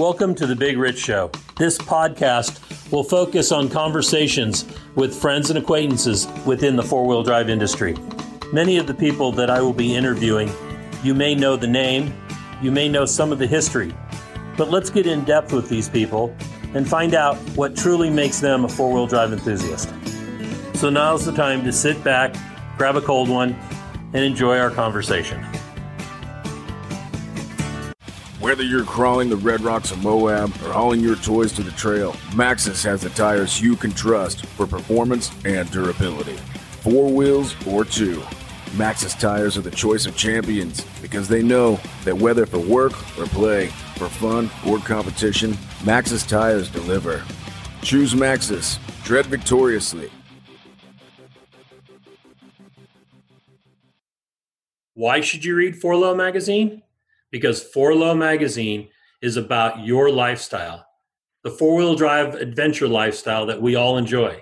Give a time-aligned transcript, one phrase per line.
[0.00, 1.30] Welcome to the Big Rich Show.
[1.56, 4.64] This podcast will focus on conversations
[4.96, 7.94] with friends and acquaintances within the four wheel drive industry.
[8.52, 10.50] Many of the people that I will be interviewing,
[11.04, 12.12] you may know the name,
[12.60, 13.94] you may know some of the history,
[14.56, 16.36] but let's get in depth with these people
[16.74, 19.94] and find out what truly makes them a four wheel drive enthusiast.
[20.74, 22.34] So now's the time to sit back,
[22.76, 23.52] grab a cold one,
[24.12, 25.40] and enjoy our conversation.
[28.44, 32.12] Whether you're crawling the red rocks of Moab or hauling your toys to the trail,
[32.32, 36.36] Maxxis has the tires you can trust for performance and durability.
[36.82, 38.20] Four wheels or two,
[38.76, 43.24] Maxxis tires are the choice of champions because they know that whether for work or
[43.24, 47.24] play, for fun or competition, Maxxis tires deliver.
[47.80, 48.78] Choose Maxxis.
[49.04, 50.10] Tread victoriously.
[54.92, 56.82] Why should you read Four Low magazine?
[57.34, 60.86] Because Four Low Magazine is about your lifestyle,
[61.42, 64.40] the four wheel drive adventure lifestyle that we all enjoy.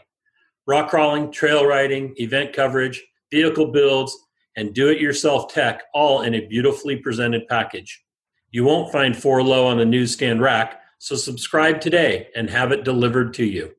[0.67, 4.15] Rock crawling, trail riding, event coverage, vehicle builds,
[4.59, 8.05] and do it yourself tech all in a beautifully presented package.
[8.51, 12.85] You won't find Four Low on the newsstand rack, so subscribe today and have it
[12.85, 13.75] delivered to you.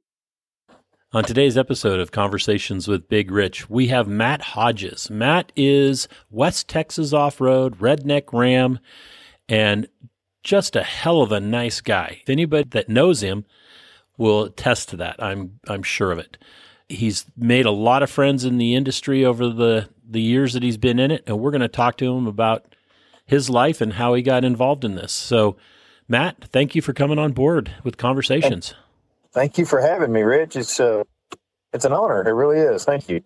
[1.15, 5.11] On today's episode of Conversations with Big Rich, we have Matt Hodges.
[5.11, 8.79] Matt is West Texas off road, redneck ram,
[9.47, 9.87] and
[10.41, 12.21] just a hell of a nice guy.
[12.23, 13.45] If anybody that knows him
[14.17, 15.21] will attest to that.
[15.21, 16.39] I'm I'm sure of it.
[16.89, 20.77] He's made a lot of friends in the industry over the the years that he's
[20.77, 22.75] been in it, and we're going to talk to him about
[23.23, 25.11] his life and how he got involved in this.
[25.11, 25.57] So,
[26.07, 28.73] Matt, thank you for coming on board with Conversations.
[29.33, 30.55] Thank you for having me, Rich.
[30.55, 31.03] It's uh,
[31.73, 32.27] it's an honor.
[32.27, 32.85] It really is.
[32.85, 33.23] Thank you.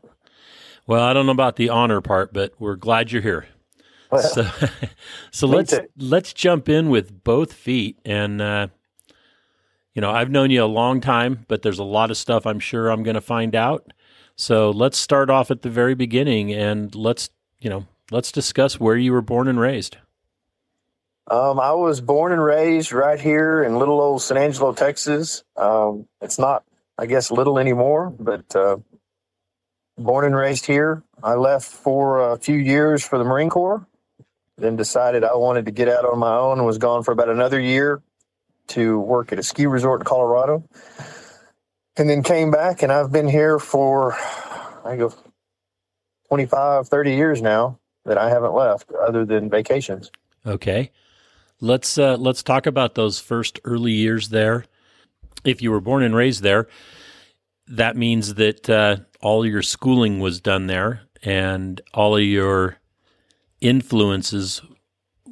[0.87, 3.45] Well, I don't know about the honor part, but we're glad you're here.
[4.09, 4.49] Well, so,
[5.31, 5.87] so let's too.
[5.97, 7.99] let's jump in with both feet.
[8.05, 8.67] And uh,
[9.93, 12.59] you know, I've known you a long time, but there's a lot of stuff I'm
[12.59, 13.91] sure I'm going to find out.
[14.37, 17.29] So let's start off at the very beginning, and let's
[17.59, 19.97] you know, let's discuss where you were born and raised.
[21.29, 25.43] Um, I was born and raised right here in little old San Angelo, Texas.
[25.57, 26.63] Um, it's not,
[26.97, 28.77] I guess, little anymore, but uh,
[29.97, 31.03] born and raised here.
[31.21, 33.85] I left for a few years for the Marine Corps,
[34.57, 37.27] then decided I wanted to get out on my own and was gone for about
[37.27, 38.01] another year
[38.67, 40.63] to work at a ski resort in Colorado.
[41.97, 44.15] And then came back, and I've been here for,
[44.85, 45.13] I go,
[46.29, 50.11] 25, 30 years now that I haven't left other than vacations.
[50.45, 50.91] Okay.
[51.59, 54.65] Let's uh, let's talk about those first early years there.
[55.43, 56.67] If you were born and raised there,
[57.67, 62.77] that means that uh, all your schooling was done there, and all of your
[63.59, 64.61] influences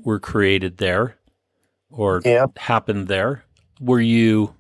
[0.03, 1.17] were created there,
[1.89, 2.47] or yeah.
[2.57, 3.43] happened there.
[3.79, 4.55] Were you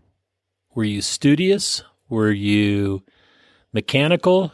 [0.75, 1.83] were you studious?
[2.09, 3.03] Were you
[3.73, 4.51] mechanical?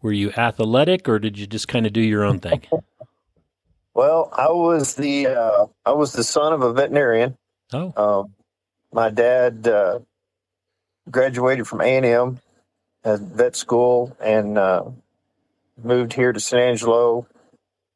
[0.00, 2.62] Were you athletic, or did you just kind of do your own thing?
[3.94, 7.38] Well, I was the uh, I was the son of a veterinarian.
[7.72, 8.34] Oh, um,
[8.92, 10.00] my dad uh,
[11.08, 12.40] graduated from A and M
[13.04, 14.84] at vet school and uh,
[15.82, 17.28] moved here to San Angelo.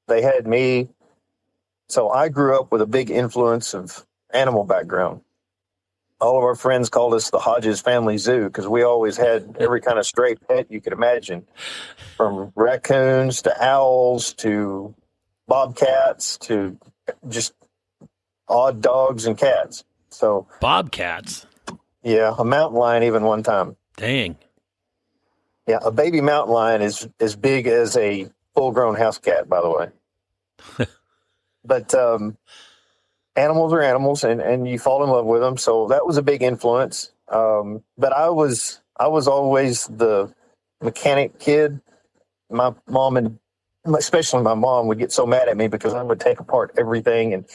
[0.07, 0.89] They had me,
[1.89, 5.23] so I grew up with a big influence of animal background.
[6.21, 9.81] All of our friends called us the Hodges Family Zoo because we always had every
[9.81, 11.47] kind of stray pet you could imagine,
[12.17, 14.95] from raccoons to owls to
[15.49, 16.79] bobcats to
[17.29, 17.55] just
[18.49, 19.83] odd dogs and cats.
[20.11, 21.47] So bobcats.
[22.03, 23.77] Yeah, a mountain lion even one time.
[23.97, 24.37] Dang.
[25.67, 29.71] Yeah, a baby mountain lion is as big as a full-grown house cat, by the
[29.71, 30.87] way.
[31.65, 32.39] but um,
[33.37, 35.57] animals are animals, and and you fall in love with them.
[35.57, 37.13] So that was a big influence.
[37.29, 40.33] Um, but I was I was always the
[40.81, 41.81] mechanic kid.
[42.51, 43.39] My mom and
[43.85, 47.35] especially my mom would get so mad at me because I would take apart everything
[47.35, 47.49] and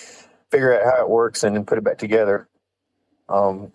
[0.51, 2.47] figure out how it works and then put it back together.
[3.29, 3.71] Um,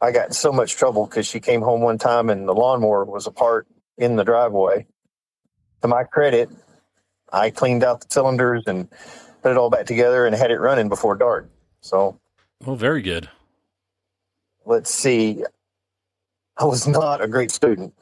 [0.00, 3.04] I got in so much trouble because she came home one time and the lawnmower
[3.04, 3.66] was apart
[3.98, 4.86] in the driveway.
[5.82, 6.50] To my credit,
[7.32, 8.88] I cleaned out the cylinders and
[9.42, 11.50] put it all back together and had it running before dark.
[11.80, 12.18] So,
[12.64, 13.28] well, very good.
[14.64, 15.44] Let's see.
[16.56, 17.94] I was not a great student.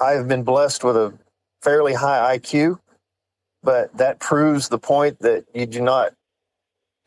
[0.00, 1.18] I have been blessed with a
[1.62, 2.78] fairly high IQ,
[3.62, 6.12] but that proves the point that you do not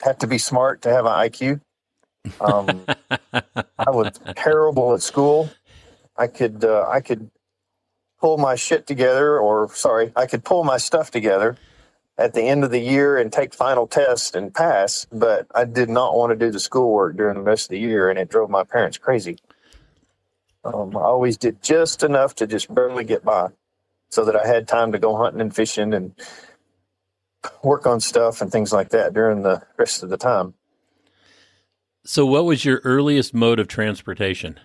[0.01, 1.61] have to be smart to have an IQ.
[2.39, 2.85] Um,
[3.79, 5.49] I was terrible at school.
[6.15, 7.29] I could uh, I could
[8.19, 11.57] pull my shit together, or sorry, I could pull my stuff together,
[12.17, 15.89] at the end of the year and take final tests and pass, but I did
[15.89, 18.49] not want to do the schoolwork during the rest of the year, and it drove
[18.49, 19.37] my parents crazy.
[20.63, 23.49] Um, I always did just enough to just barely get by,
[24.13, 26.13] so that I had time to go hunting and fishing and
[27.63, 30.53] work on stuff and things like that during the rest of the time.
[32.05, 34.59] So, what was your earliest mode of transportation?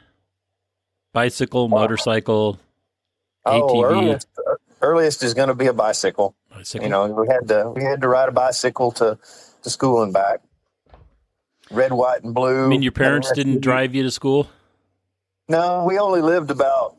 [1.14, 2.58] Bicycle, uh, motorcycle,
[3.46, 3.84] Oh, ATV?
[3.84, 6.34] earliest, uh, earliest is going to be a bicycle.
[6.50, 6.84] bicycle?
[6.84, 9.18] You know, we had to we had to ride a bicycle to
[9.62, 10.40] to school and back.
[11.70, 12.64] Red, white, and blue.
[12.66, 14.48] I mean, your parents didn't drive you to school?
[15.48, 16.96] No, we only lived about.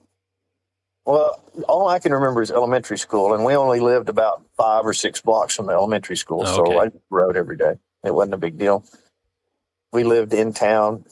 [1.06, 4.94] Well, all I can remember is elementary school, and we only lived about five or
[4.94, 6.80] six blocks from the elementary school, Oh, so.
[6.80, 7.74] I rode every day.
[8.04, 8.84] It wasn't a big deal.
[9.92, 11.06] We lived in town,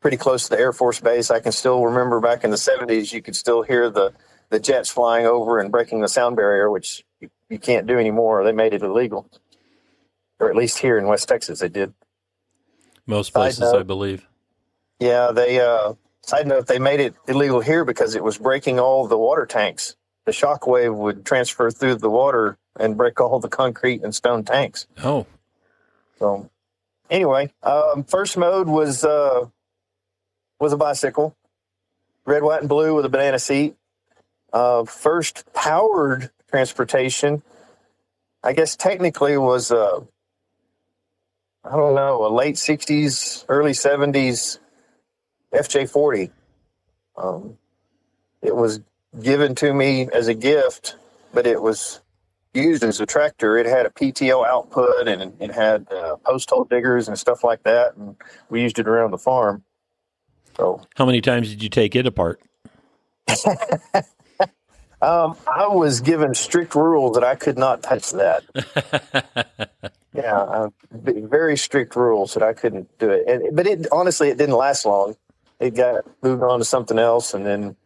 [0.00, 1.30] pretty close to the Air Force Base.
[1.30, 4.12] I can still remember back in the '70s, you could still hear the
[4.50, 8.44] the jets flying over and breaking the sound barrier, which you, you can't do anymore.
[8.44, 9.30] They made it illegal,
[10.38, 11.94] or at least here in West Texas, they did.
[13.06, 13.78] Most places, note.
[13.80, 14.26] I believe.
[14.98, 19.06] Yeah, they uh side note they made it illegal here because it was breaking all
[19.06, 19.96] the water tanks.
[20.26, 24.44] The shock wave would transfer through the water and break all the concrete and stone
[24.44, 24.86] tanks.
[25.02, 25.26] Oh,
[26.18, 26.48] So
[27.10, 29.46] anyway, um first mode was uh
[30.60, 31.34] was a bicycle.
[32.26, 33.76] Red, white, and blue with a banana seat.
[34.52, 37.42] Uh first powered transportation,
[38.42, 40.00] I guess technically was uh
[41.64, 44.58] I don't know, a late sixties, early seventies
[45.52, 46.30] FJ40.
[47.16, 47.58] Um,
[48.42, 48.80] it was
[49.20, 50.96] given to me as a gift,
[51.32, 52.00] but it was
[52.54, 53.56] used as a tractor.
[53.56, 57.62] It had a PTO output and it had uh, post hole diggers and stuff like
[57.64, 58.16] that, and
[58.48, 59.64] we used it around the farm.
[60.56, 62.40] So how many times did you take it apart?
[65.00, 68.42] um, I was given strict rules that I could not touch that.
[70.12, 73.28] Yeah, uh, very strict rules that I couldn't do it.
[73.28, 75.16] And but it honestly, it didn't last long.
[75.60, 77.76] It got moved on to something else, and then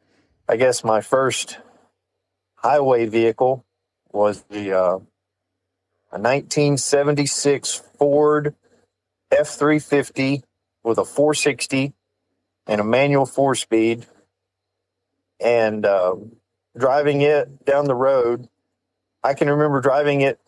[0.49, 1.59] I guess my first
[2.55, 3.65] highway vehicle
[4.12, 4.99] was the uh,
[6.12, 8.55] a 1976 Ford
[9.32, 10.44] F350
[10.85, 11.93] with a 460
[12.69, 14.06] and a manual four speed,
[15.41, 16.15] and uh,
[16.79, 18.49] driving it down the road.
[19.25, 20.38] I can remember driving it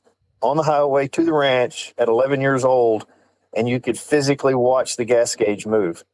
[0.40, 3.06] on the highway to the ranch at 11 years old,
[3.55, 6.05] and you could physically watch the gas gauge move.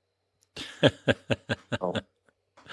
[1.81, 1.95] Oh.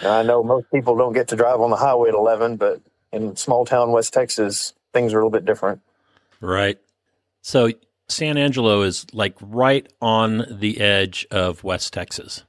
[0.01, 2.79] So, I know most people don't get to drive on the highway at 11, but
[3.11, 5.81] in small town West Texas, things are a little bit different.
[6.41, 6.77] Right.
[7.41, 7.71] So
[8.07, 12.43] San Angelo is like right on the edge of West Texas.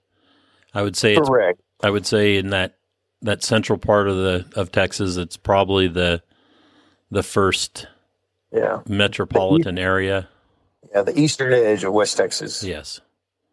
[0.75, 1.61] I would say it's Correct.
[1.83, 2.77] I would say in that
[3.23, 6.23] that central part of the of Texas it's probably the
[7.11, 7.87] the first
[8.53, 8.81] Yeah.
[8.89, 10.29] metropolitan area.
[10.95, 11.03] Yeah.
[11.03, 13.01] The eastern edge of West Texas Yes.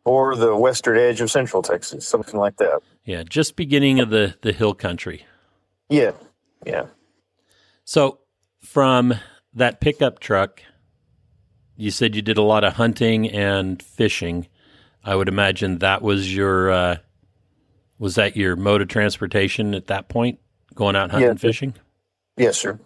[0.07, 2.79] Or the western edge of central Texas, something like that.
[3.03, 5.25] Yeah, just beginning of the the hill country.
[5.89, 6.11] Yeah.
[6.65, 6.85] Yeah.
[7.83, 8.19] So
[8.61, 9.13] from
[9.53, 10.61] that pickup truck,
[11.75, 14.47] you said you did a lot of hunting and fishing.
[15.03, 16.97] I would imagine that was your uh,
[17.99, 20.39] was that your mode of transportation at that point,
[20.73, 21.31] going out hunting Yeah.
[21.31, 21.73] and fishing.
[22.37, 22.79] Yes, sir.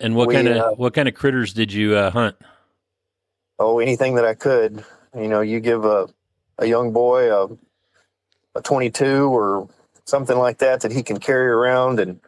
[0.00, 2.36] And what We, kind of uh, what kind of critters did you uh, hunt?
[3.60, 4.84] oh anything that i could
[5.16, 6.06] you know you give a,
[6.58, 7.48] a young boy a,
[8.54, 9.68] a 22 or
[10.04, 12.00] something like that that he can carry around.
[12.00, 12.20] And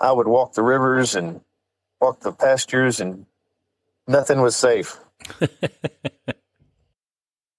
[0.00, 1.40] i would walk the rivers and
[2.00, 3.26] walk the pastures and
[4.06, 4.98] nothing was safe.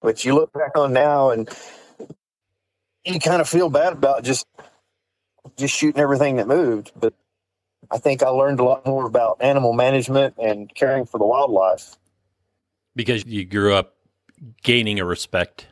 [0.02, 1.48] But you look back on now and
[3.06, 4.46] you kind of feel bad about just
[5.58, 6.92] just shooting everything that moved.
[7.00, 7.14] But
[7.92, 11.96] i think i learned a lot more about animal management and caring for the wildlife.
[12.96, 13.96] Because you grew up
[14.64, 15.68] gaining a respect.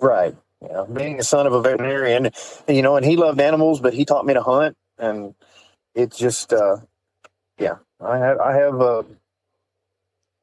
[0.00, 0.36] Right.
[0.62, 0.84] Yeah.
[0.90, 2.30] Being the son of a veterinarian,
[2.66, 5.34] you know, and he loved animals, but he taught me to hunt, and
[5.94, 6.78] it's just, uh,
[7.58, 9.04] yeah, I have, I have a,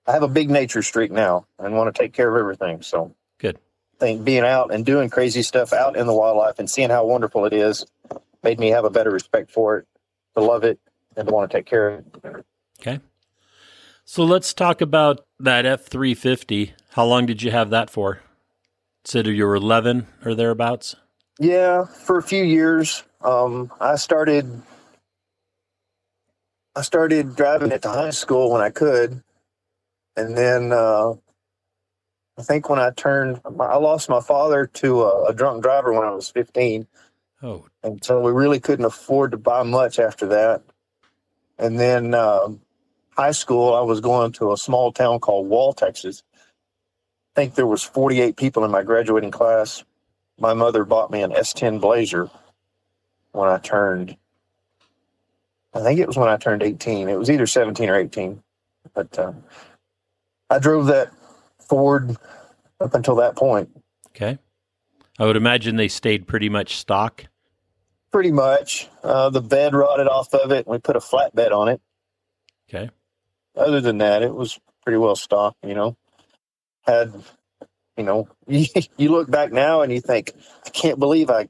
[0.05, 2.81] I have a big nature streak now, and want to take care of everything.
[2.81, 3.57] So, Good.
[3.95, 7.05] I think being out and doing crazy stuff out in the wildlife and seeing how
[7.05, 7.85] wonderful it is
[8.43, 9.87] made me have a better respect for it,
[10.35, 10.79] to love it,
[11.15, 12.45] and to want to take care of it.
[12.79, 12.99] Okay.
[14.05, 16.73] So let's talk about that F three fifty.
[16.91, 18.19] How long did you have that for?
[19.05, 20.95] Said you were eleven or thereabouts.
[21.39, 23.03] Yeah, for a few years.
[23.21, 24.61] Um, I started
[26.75, 29.21] I started driving it to high school when I could.
[30.15, 31.13] And then uh,
[32.37, 36.07] I think when I turned I lost my father to a, a drunk driver when
[36.07, 36.87] I was 15.
[37.41, 40.63] Oh, And so we really couldn't afford to buy much after that.
[41.59, 42.61] And then um
[43.17, 46.23] high school, I was going to a small town called Wall, Texas.
[47.35, 49.83] I think there was 48 people in my graduating class.
[50.39, 52.29] My mother bought me an S10 Blazer
[53.31, 54.15] when I turned,
[55.73, 57.09] I think it was when I turned 18.
[57.09, 58.43] It was either 17 or 18.
[58.93, 59.33] But uh,
[60.49, 61.11] I drove that
[61.59, 62.17] Ford
[62.79, 63.69] up until that point.
[64.09, 64.37] Okay.
[65.17, 67.25] I would imagine they stayed pretty much stock.
[68.11, 68.89] Pretty much.
[69.03, 71.81] Uh, the bed rotted off of it, and we put a flatbed on it.
[72.69, 72.91] Okay.
[73.55, 75.97] Other than that, it was pretty well stock, You know,
[76.85, 77.13] had
[77.97, 78.65] you know, you,
[78.97, 80.33] you look back now and you think,
[80.65, 81.49] I can't believe I,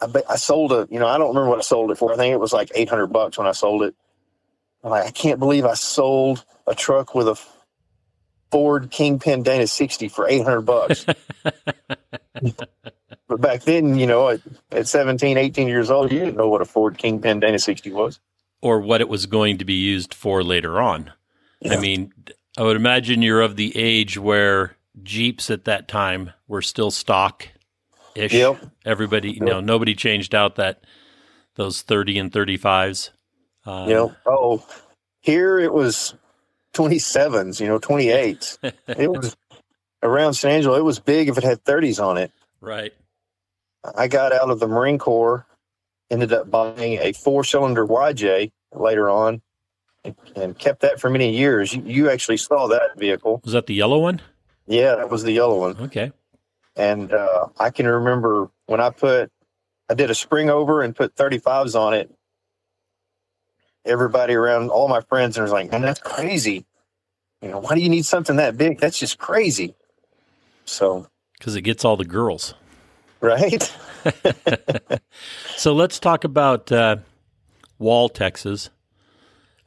[0.00, 2.12] I, I sold a, you know, I don't remember what I sold it for.
[2.12, 3.94] I think it was like 800 bucks when I sold it.
[4.82, 7.40] I'm like, I can't believe I sold a truck with a
[8.50, 11.06] Ford Kingpin Dana 60 for 800 bucks.
[11.42, 16.60] but back then, you know, at, at 17, 18 years old, you didn't know what
[16.60, 18.20] a Ford Kingpin Dana 60 was.
[18.60, 21.12] Or what it was going to be used for later on.
[21.60, 21.74] Yeah.
[21.74, 22.12] I mean,
[22.56, 27.48] I would imagine you're of the age where Jeeps at that time were still stock
[28.14, 28.32] ish.
[28.32, 28.64] Yep.
[28.84, 30.84] Everybody, you know, nobody changed out that
[31.56, 33.10] those 30 and 35s.
[33.66, 34.16] Um, yep.
[34.26, 34.64] Oh,
[35.20, 36.14] here it was
[36.74, 38.58] 27s, you know, 28s.
[38.88, 39.36] it was
[40.02, 40.76] around San Angelo.
[40.76, 42.30] It was big if it had 30s on it.
[42.60, 42.92] Right.
[43.96, 45.46] I got out of the Marine Corps,
[46.10, 49.42] ended up buying a four cylinder YJ later on,
[50.36, 51.72] and, kept that for many years.
[51.74, 53.40] You, you, actually saw that vehicle.
[53.44, 54.20] Was that the yellow one?
[54.66, 55.76] Yeah, that was the yellow one.
[55.78, 56.12] Okay.
[56.76, 59.30] And uh, I can remember when I put,
[59.88, 62.10] I did a spring over and put 35s on it.
[63.84, 66.64] Everybody around, all my friends, and was like, man, that's crazy.
[67.42, 68.80] You know, why do you need something that big?
[68.80, 69.74] That's just crazy.
[70.64, 71.06] So,
[71.38, 72.54] because it gets all the girls.
[73.20, 73.70] Right.
[75.56, 76.96] so let's talk about uh,
[77.78, 78.70] Wall, Texas.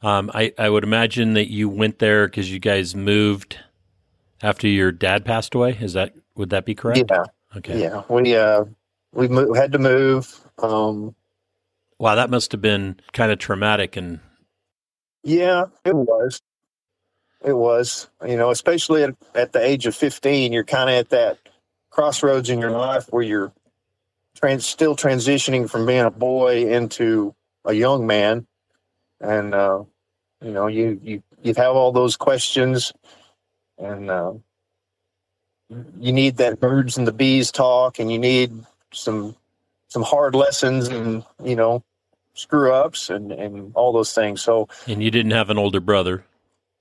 [0.02, 3.58] Um, I, I would imagine that you went there because you guys moved
[4.42, 5.76] after your dad passed away.
[5.80, 7.10] Is that would that be correct?
[7.10, 7.24] Yeah.
[7.56, 7.80] Okay.
[7.80, 8.02] Yeah.
[8.08, 8.64] We uh
[9.12, 10.40] we mo- had to move.
[10.58, 11.14] Um,
[11.98, 14.20] wow, that must have been kind of traumatic and.
[15.24, 16.40] Yeah, it was.
[17.44, 18.08] It was.
[18.26, 21.38] You know, especially at, at the age of fifteen, you're kind of at that
[21.90, 23.52] crossroads in your life where you're
[24.36, 28.46] trans- still transitioning from being a boy into a young man,
[29.20, 29.84] and uh,
[30.42, 32.92] you know, you you you have all those questions
[33.78, 34.32] and uh,
[35.98, 38.52] you need that birds and the bees talk, and you need
[38.92, 39.36] some
[39.88, 41.82] some hard lessons, and you know
[42.34, 44.42] screw ups and and all those things.
[44.42, 46.24] So, and you didn't have an older brother.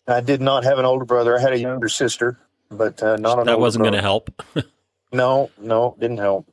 [0.07, 1.37] I did not have an older brother.
[1.37, 2.39] I had a younger sister,
[2.71, 3.45] but uh, not an.
[3.45, 4.29] That wasn't going to help.
[5.11, 6.47] no, no, didn't help.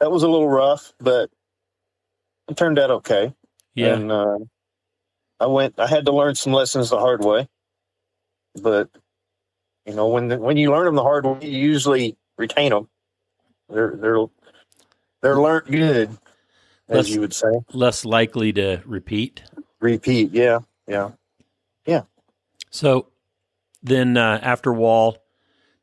[0.00, 1.30] That was a little rough, but
[2.48, 3.32] it turned out okay.
[3.74, 3.94] Yeah.
[3.94, 4.38] And uh,
[5.42, 5.74] I went.
[5.80, 7.48] I had to learn some lessons the hard way,
[8.62, 8.88] but
[9.84, 12.88] you know, when the, when you learn them the hard way, you usually retain them.
[13.68, 14.24] They're they're
[15.20, 16.10] they're learned good,
[16.88, 17.48] as less, you would say.
[17.72, 19.42] Less likely to repeat.
[19.80, 21.10] Repeat, yeah, yeah,
[21.86, 22.02] yeah.
[22.70, 23.08] So
[23.82, 25.18] then, uh, after Wall,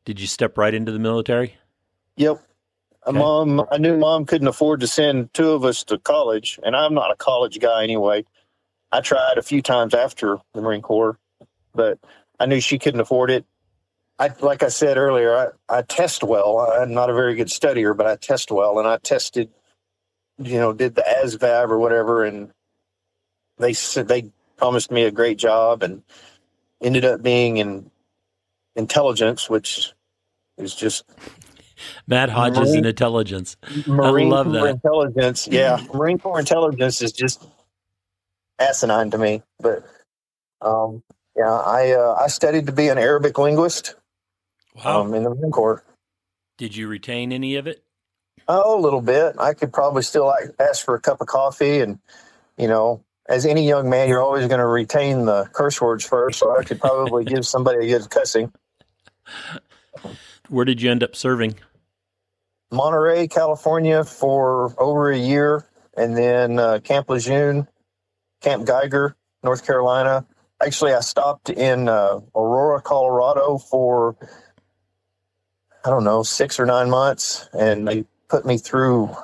[0.06, 1.58] did you step right into the military?
[2.16, 2.42] Yep.
[3.06, 3.18] Okay.
[3.18, 6.94] Mom, I knew mom couldn't afford to send two of us to college, and I'm
[6.94, 8.24] not a college guy anyway.
[8.92, 11.18] I tried a few times after the Marine Corps,
[11.74, 11.98] but
[12.38, 13.44] I knew she couldn't afford it.
[14.18, 16.58] I, like I said earlier, I, I test well.
[16.58, 18.78] I'm not a very good studier, but I test well.
[18.78, 19.50] And I tested,
[20.38, 22.24] you know, did the ASVAB or whatever.
[22.24, 22.50] And
[23.58, 26.02] they said they promised me a great job and
[26.82, 27.90] ended up being in
[28.76, 29.94] intelligence, which
[30.58, 31.04] is just
[32.06, 33.56] Matt Hodges Marine, in intelligence.
[33.86, 34.68] Marine I love Corps that.
[34.68, 35.48] Intelligence.
[35.50, 35.82] Yeah.
[35.94, 37.46] Marine Corps intelligence is just
[38.60, 39.42] asinine to me.
[39.58, 39.84] But
[40.60, 41.02] um,
[41.36, 43.94] yeah, I uh, I studied to be an Arabic linguist
[44.84, 45.02] Wow.
[45.02, 45.82] Um, in the Marine Corps.
[46.58, 47.82] Did you retain any of it?
[48.48, 49.36] Oh, a little bit.
[49.38, 51.98] I could probably still like, ask for a cup of coffee, and
[52.56, 56.38] you know, as any young man, you're always going to retain the curse words first.
[56.38, 58.52] So I could probably give somebody a good cussing.
[60.48, 61.56] Where did you end up serving?
[62.72, 67.66] Monterey, California, for over a year, and then uh, Camp Lejeune,
[68.40, 70.26] Camp Geiger, North Carolina.
[70.62, 74.16] Actually, I stopped in uh, Aurora, Colorado, for
[75.84, 79.16] I don't know, six or nine months, and they put me through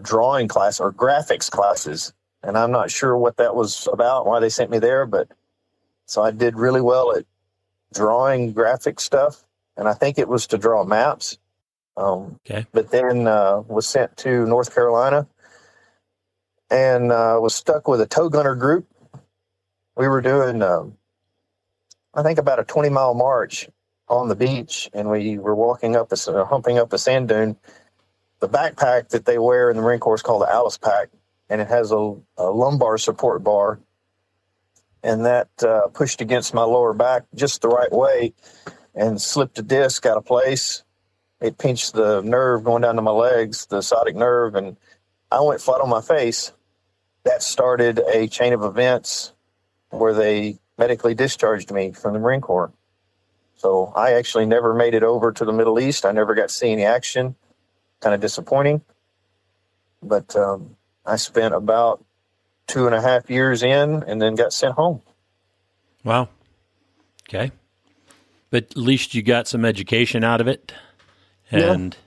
[0.00, 2.12] drawing class or graphics classes.
[2.42, 5.28] And I'm not sure what that was about, why they sent me there, but
[6.06, 7.24] so I did really well at
[7.94, 9.44] drawing graphic stuff.
[9.76, 11.38] And I think it was to draw maps.
[11.96, 12.66] Um, okay.
[12.72, 15.28] But then uh, was sent to North Carolina
[16.72, 18.86] and uh, was stuck with a tow gunner group.
[19.94, 20.96] we were doing, um,
[22.14, 23.68] I think, about a 20 mile march
[24.08, 27.56] on the beach, and we were walking up, a, uh, humping up a sand dune.
[28.40, 31.10] The backpack that they wear in the Marine Corps is called the Alice pack,
[31.50, 33.78] and it has a, a lumbar support bar,
[35.02, 38.32] and that uh, pushed against my lower back just the right way,
[38.94, 40.84] and slipped a disc out of place.
[41.42, 44.78] It pinched the nerve going down to my legs, the sciatic nerve, and
[45.30, 46.52] I went flat on my face.
[47.24, 49.32] That started a chain of events
[49.90, 52.72] where they medically discharged me from the Marine Corps.
[53.56, 56.04] So I actually never made it over to the Middle East.
[56.04, 57.36] I never got to see any action.
[58.00, 58.82] Kind of disappointing.
[60.02, 60.76] But um,
[61.06, 62.04] I spent about
[62.66, 65.02] two and a half years in and then got sent home.
[66.02, 66.28] Wow.
[67.28, 67.52] Okay.
[68.50, 70.74] But at least you got some education out of it.
[71.50, 72.00] And yeah.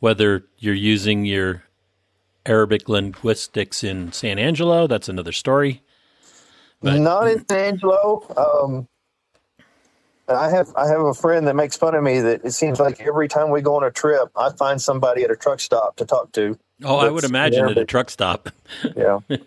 [0.00, 1.62] whether you're using your
[2.46, 5.82] Arabic linguistics in San Angelo, that's another story.
[6.80, 8.24] But, Not in San Angelo.
[8.36, 8.88] Um,
[10.28, 13.00] I have I have a friend that makes fun of me that it seems like
[13.00, 16.04] every time we go on a trip, I find somebody at a truck stop to
[16.04, 16.58] talk to.
[16.82, 18.48] Oh, I would imagine at a truck stop.
[18.96, 19.18] Yeah.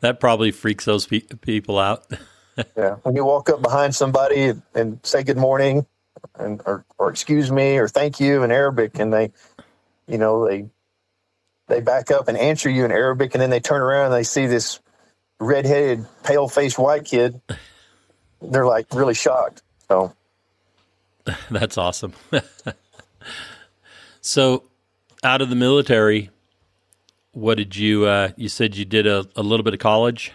[0.00, 2.04] that probably freaks those pe- people out.
[2.76, 2.96] yeah.
[3.02, 5.86] When you walk up behind somebody and say good morning
[6.38, 9.32] and or, or excuse me or thank you in Arabic and they
[10.06, 10.66] you know, they
[11.66, 14.22] they back up and answer you in Arabic and then they turn around and they
[14.22, 14.80] see this
[15.40, 17.40] redheaded, pale faced white kid.
[18.42, 19.62] They're like really shocked.
[19.88, 20.14] So
[21.50, 22.12] that's awesome.
[24.20, 24.64] so
[25.22, 26.30] out of the military,
[27.32, 28.06] what did you?
[28.06, 30.32] Uh, you said you did a, a little bit of college.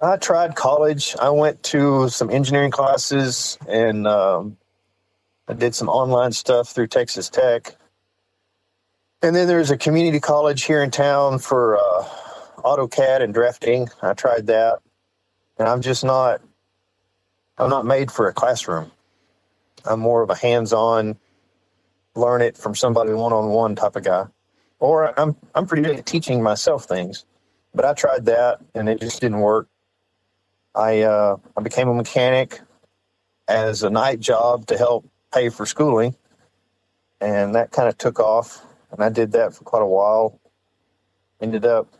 [0.00, 1.16] I tried college.
[1.20, 4.56] I went to some engineering classes and um,
[5.48, 7.74] I did some online stuff through Texas Tech.
[9.22, 12.04] And then there's a community college here in town for uh,
[12.58, 13.88] AutoCAD and drafting.
[14.02, 14.80] I tried that,
[15.58, 16.40] and I'm just not.
[17.58, 18.92] I'm not made for a classroom.
[19.84, 21.16] I'm more of a hands-on
[22.18, 24.26] learn it from somebody one-on-one type of guy.
[24.80, 27.24] Or I'm I'm pretty good at teaching myself things,
[27.74, 29.68] but I tried that and it just didn't work.
[30.74, 32.60] I uh, I became a mechanic
[33.48, 36.14] as a night job to help pay for schooling,
[37.20, 38.64] and that kind of took off.
[38.90, 40.40] And I did that for quite a while.
[41.40, 41.92] Ended up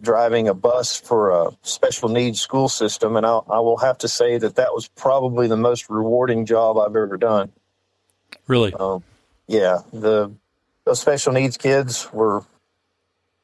[0.00, 4.08] driving a bus for a special needs school system, and I, I will have to
[4.08, 7.52] say that that was probably the most rewarding job I've ever done.
[8.46, 8.72] Really?
[8.74, 9.04] Um,
[9.46, 10.32] yeah, the
[10.84, 12.44] those special needs kids were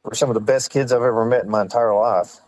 [0.02, 2.40] were some of the best kids I've ever met in my entire life.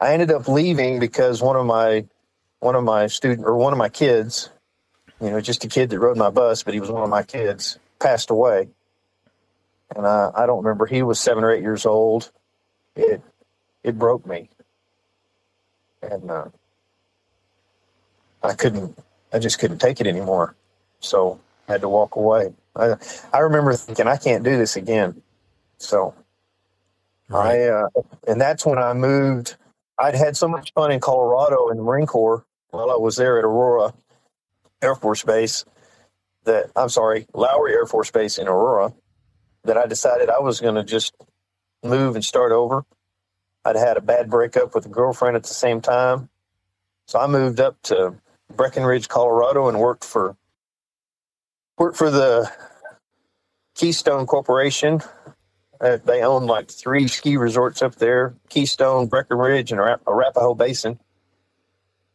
[0.00, 2.04] I ended up leaving because one of my
[2.60, 4.50] one of my student or one of my kids,
[5.20, 7.22] you know, just a kid that rode my bus, but he was one of my
[7.22, 8.68] kids, passed away.
[9.94, 12.30] And I, I don't remember he was seven or eight years old.
[12.94, 13.22] It
[13.82, 14.50] it broke me.
[16.02, 16.46] And uh,
[18.42, 18.98] I couldn't
[19.32, 20.56] I just couldn't take it anymore.
[21.00, 22.54] So I had to walk away.
[22.74, 22.96] I,
[23.32, 25.22] I remember thinking, I can't do this again.
[25.78, 26.14] So
[27.28, 27.60] right.
[27.60, 27.88] I, uh,
[28.26, 29.56] and that's when I moved.
[29.98, 33.38] I'd had so much fun in Colorado in the Marine Corps while I was there
[33.38, 33.94] at Aurora
[34.82, 35.64] Air Force Base
[36.44, 38.92] that I'm sorry, Lowry Air Force Base in Aurora
[39.66, 41.14] that I decided I was going to just
[41.82, 42.84] move and start over.
[43.64, 46.28] I'd had a bad breakup with a girlfriend at the same time.
[47.06, 48.14] So I moved up to
[48.54, 50.36] Breckenridge, Colorado and worked for
[51.78, 52.50] worked for the
[53.74, 55.00] Keystone Corporation.
[55.80, 60.98] Uh, they own like three ski resorts up there Keystone, Breckenridge, and Arapahoe Basin.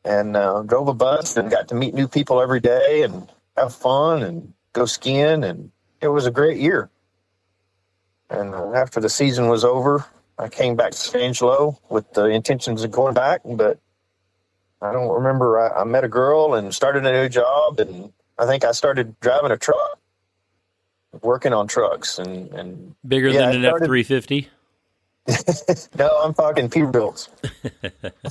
[0.03, 3.75] And uh, drove a bus and got to meet new people every day and have
[3.75, 5.43] fun and go skiing.
[5.43, 6.89] And it was a great year.
[8.31, 10.05] And uh, after the season was over,
[10.39, 13.77] I came back to San Angelo with the intentions of going back, but
[14.81, 15.59] I don't remember.
[15.59, 19.19] I, I met a girl and started a new job, and I think I started
[19.19, 19.99] driving a truck,
[21.21, 24.49] working on trucks, and and bigger yeah, than an F three fifty.
[25.95, 27.29] No, I'm talking Peterbilts.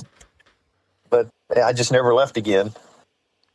[1.09, 2.73] but I just never left again.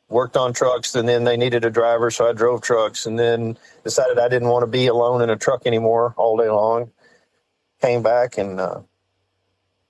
[0.09, 3.59] Worked on trucks, and then they needed a driver, so I drove trucks, and then
[3.83, 6.93] decided I didn't want to be alone in a truck anymore all day long.
[7.83, 8.81] Came back and uh,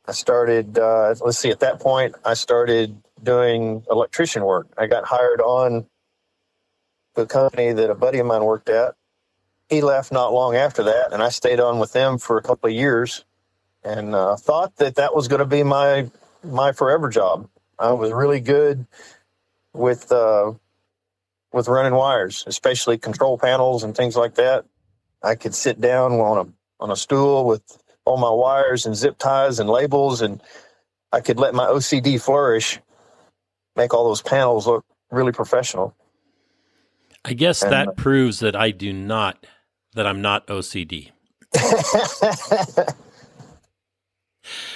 [0.07, 0.79] I started.
[0.79, 1.51] Uh, let's see.
[1.51, 4.69] At that point, I started doing electrician work.
[4.79, 5.87] I got hired on
[7.15, 8.95] the company that a buddy of mine worked at.
[9.69, 12.71] He left not long after that, and I stayed on with them for a couple
[12.71, 13.25] of years,
[13.85, 16.11] and uh, thought that that was going to be my
[16.43, 17.49] my forever job.
[17.79, 18.87] I was really good
[19.77, 20.53] with uh,
[21.53, 24.65] with running wires, especially control panels and things like that.
[25.23, 27.63] I could sit down on a on a stool with
[28.05, 30.43] all my wires and zip ties and labels and
[31.13, 32.79] I could let my OCD flourish,
[33.75, 35.95] make all those panels look really professional.
[37.25, 39.47] I guess and, that uh, proves that I do not,
[39.95, 41.11] that I'm not OCD.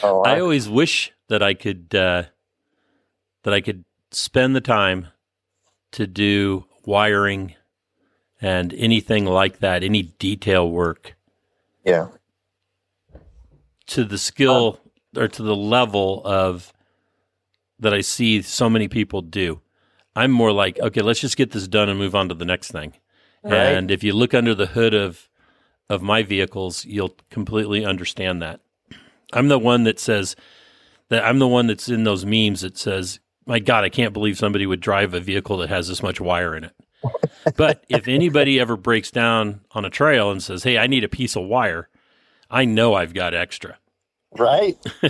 [0.03, 2.25] oh, I, I, always wish that I could, uh,
[3.45, 5.09] that I could spend the time
[5.93, 7.55] to do wiring
[8.41, 11.17] and anything like that, any detail work.
[11.85, 12.09] Yeah.
[13.89, 14.81] To the skill
[15.17, 16.73] or to the level of
[17.79, 19.61] that I see so many people do.
[20.15, 22.71] I'm more like, okay, let's just get this done and move on to the next
[22.71, 22.95] thing.
[23.43, 23.55] Right.
[23.55, 25.29] And if you look under the hood of
[25.91, 28.61] of my vehicles, you'll completely understand that.
[29.33, 30.37] I'm the one that says
[31.09, 34.39] that I'm the one that's in those memes that says, "My God, I can't believe
[34.39, 36.73] somebody would drive a vehicle that has this much wire in it."
[37.57, 41.09] but if anybody ever breaks down on a trail and says, "Hey, I need a
[41.09, 41.89] piece of wire,"
[42.51, 43.79] I know I've got extra.
[44.37, 44.79] Right.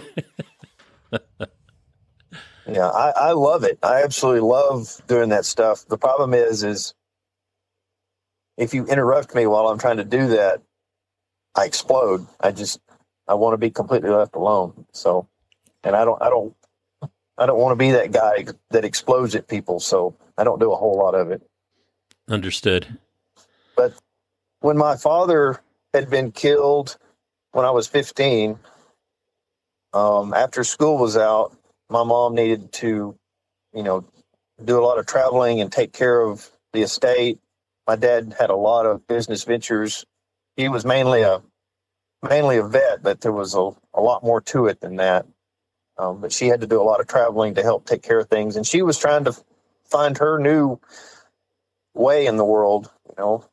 [2.66, 3.78] yeah, I, I love it.
[3.82, 5.86] I absolutely love doing that stuff.
[5.86, 6.94] The problem is, is
[8.56, 10.62] if you interrupt me while I'm trying to do that,
[11.54, 12.26] I explode.
[12.40, 12.80] I just
[13.26, 14.86] I want to be completely left alone.
[14.92, 15.28] So,
[15.82, 16.54] and I don't I don't
[17.40, 19.80] I don't want to be that guy that explodes at people.
[19.80, 21.42] So I don't do a whole lot of it.
[22.28, 22.98] Understood.
[23.76, 23.94] But
[24.60, 25.60] when my father
[25.94, 26.98] had been killed
[27.52, 28.58] when I was 15,
[29.94, 31.56] um, after school was out,
[31.88, 33.16] my mom needed to,
[33.74, 34.04] you know,
[34.62, 37.38] do a lot of traveling and take care of the estate.
[37.86, 40.04] My dad had a lot of business ventures.
[40.56, 41.40] He was mainly a
[42.22, 45.26] mainly a vet, but there was a, a lot more to it than that.
[45.98, 48.28] Um, but she had to do a lot of traveling to help take care of
[48.28, 49.36] things, and she was trying to
[49.84, 50.80] find her new
[51.94, 52.90] way in the world.
[53.08, 53.44] You know,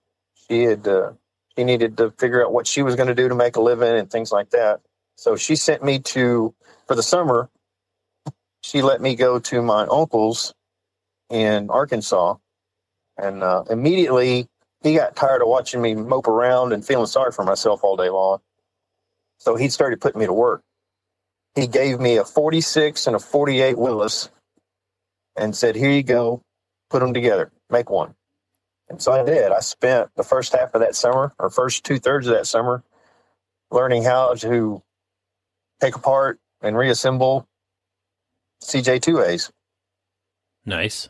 [0.48, 1.14] she had uh,
[1.58, 3.98] she needed to figure out what she was going to do to make a living
[3.98, 4.82] and things like that.
[5.16, 6.54] So she sent me to
[6.88, 7.50] for the summer.
[8.62, 10.54] She let me go to my uncle's
[11.30, 12.36] in Arkansas,
[13.18, 14.48] and uh, immediately
[14.84, 18.10] he got tired of watching me mope around and feeling sorry for myself all day
[18.10, 18.40] long.
[19.40, 20.64] So he started putting me to work.
[21.58, 24.30] He gave me a 46 and a 48 Willys
[25.36, 26.44] and said, Here you go,
[26.92, 28.14] put them together, make one.
[28.90, 29.52] And so I did.
[29.52, 32.84] I spent the first half of that summer, or first two thirds of that summer,
[33.72, 34.84] learning how to
[35.82, 37.48] take apart and reassemble
[38.64, 39.50] CJ2As.
[40.64, 41.10] Nice.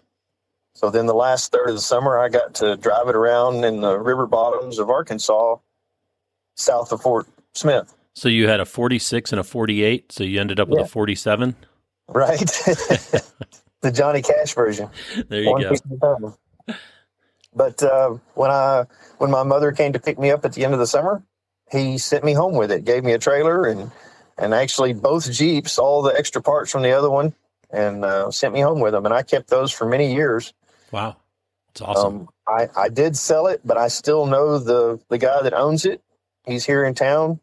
[0.75, 3.81] So then the last third of the summer, I got to drive it around in
[3.81, 5.57] the river bottoms of Arkansas,
[6.55, 7.96] south of Fort Smith.
[8.17, 10.11] So you had a 46 and a 48.
[10.11, 10.85] So you ended up with yeah.
[10.85, 11.55] a 47.
[12.07, 12.39] Right.
[13.81, 14.89] the Johnny Cash version.
[15.27, 15.61] There you One
[16.01, 16.35] go.
[17.53, 18.85] But uh, when I
[19.19, 21.21] when my mother came to pick me up at the end of the summer,
[21.71, 22.85] he sent me home with it.
[22.85, 23.91] Gave me a trailer and
[24.39, 27.35] and actually both Jeeps, all the extra parts from the other one,
[27.69, 29.05] and uh, sent me home with them.
[29.05, 30.53] And I kept those for many years.
[30.91, 31.17] Wow,
[31.69, 32.21] it's awesome.
[32.21, 35.85] Um, I I did sell it, but I still know the the guy that owns
[35.85, 36.01] it.
[36.47, 37.39] He's here in town.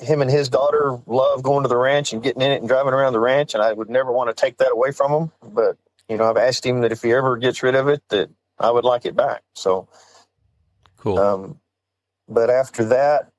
[0.00, 2.94] Him and his daughter love going to the ranch and getting in it and driving
[2.94, 5.32] around the ranch, and I would never want to take that away from him.
[5.42, 5.76] But
[6.08, 8.70] you know, I've asked him that if he ever gets rid of it, that I
[8.70, 9.42] would like it back.
[9.54, 9.88] So
[10.96, 11.18] cool.
[11.18, 11.60] Um,
[12.28, 13.30] but after that,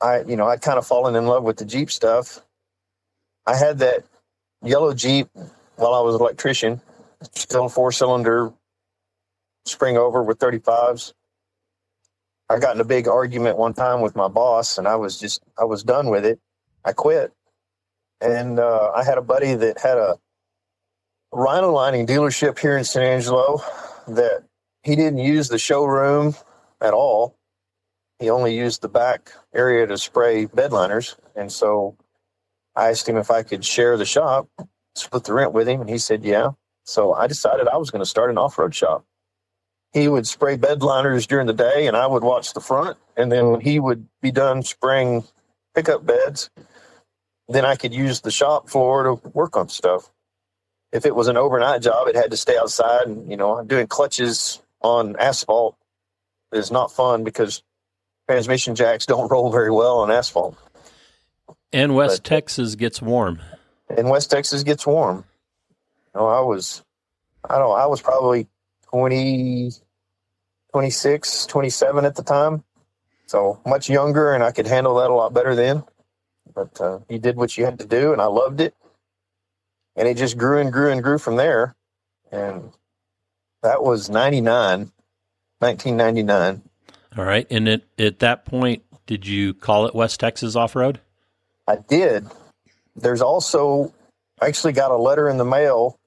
[0.00, 2.40] I you know I'd kind of fallen in love with the Jeep stuff.
[3.46, 4.04] I had that
[4.62, 5.28] yellow Jeep
[5.76, 6.80] while I was an electrician,
[7.34, 8.52] still four cylinder
[9.66, 11.12] spring over with 35s.
[12.50, 15.40] I got in a big argument one time with my boss, and I was just
[15.58, 16.38] I was done with it.
[16.84, 17.32] I quit,
[18.20, 20.18] and uh, I had a buddy that had a
[21.32, 23.62] Rhino lining dealership here in San Angelo
[24.06, 24.44] that
[24.82, 26.34] he didn't use the showroom
[26.80, 27.36] at all.
[28.18, 31.96] He only used the back area to spray bed liners, and so
[32.76, 34.48] I asked him if I could share the shop,
[34.94, 36.50] split the rent with him, and he said yeah.
[36.84, 39.06] So I decided I was going to start an off-road shop
[39.94, 42.98] he would spray bed liners during the day and I would watch the front.
[43.16, 45.22] And then when he would be done spraying
[45.72, 46.50] pickup beds,
[47.48, 50.10] then I could use the shop floor to work on stuff.
[50.92, 53.06] If it was an overnight job, it had to stay outside.
[53.06, 55.76] And, you know, doing clutches on asphalt
[56.52, 57.62] is not fun because
[58.28, 60.56] transmission jacks don't roll very well on asphalt.
[61.72, 63.40] And West but, uh, Texas gets warm.
[63.96, 65.24] And West Texas gets warm.
[66.14, 66.82] You know, I was,
[67.48, 68.48] I don't, I was probably
[68.94, 69.72] 20,
[70.70, 72.62] 26, 27 at the time.
[73.26, 75.82] So much younger, and I could handle that a lot better then.
[76.54, 78.72] But uh, you did what you had to do, and I loved it.
[79.96, 81.74] And it just grew and grew and grew from there.
[82.30, 82.70] And
[83.64, 84.92] that was 99,
[85.58, 86.62] 1999.
[87.16, 87.48] All right.
[87.50, 91.00] And at, at that point, did you call it West Texas Off Road?
[91.66, 92.28] I did.
[92.94, 93.92] There's also
[94.40, 95.98] I actually got a letter in the mail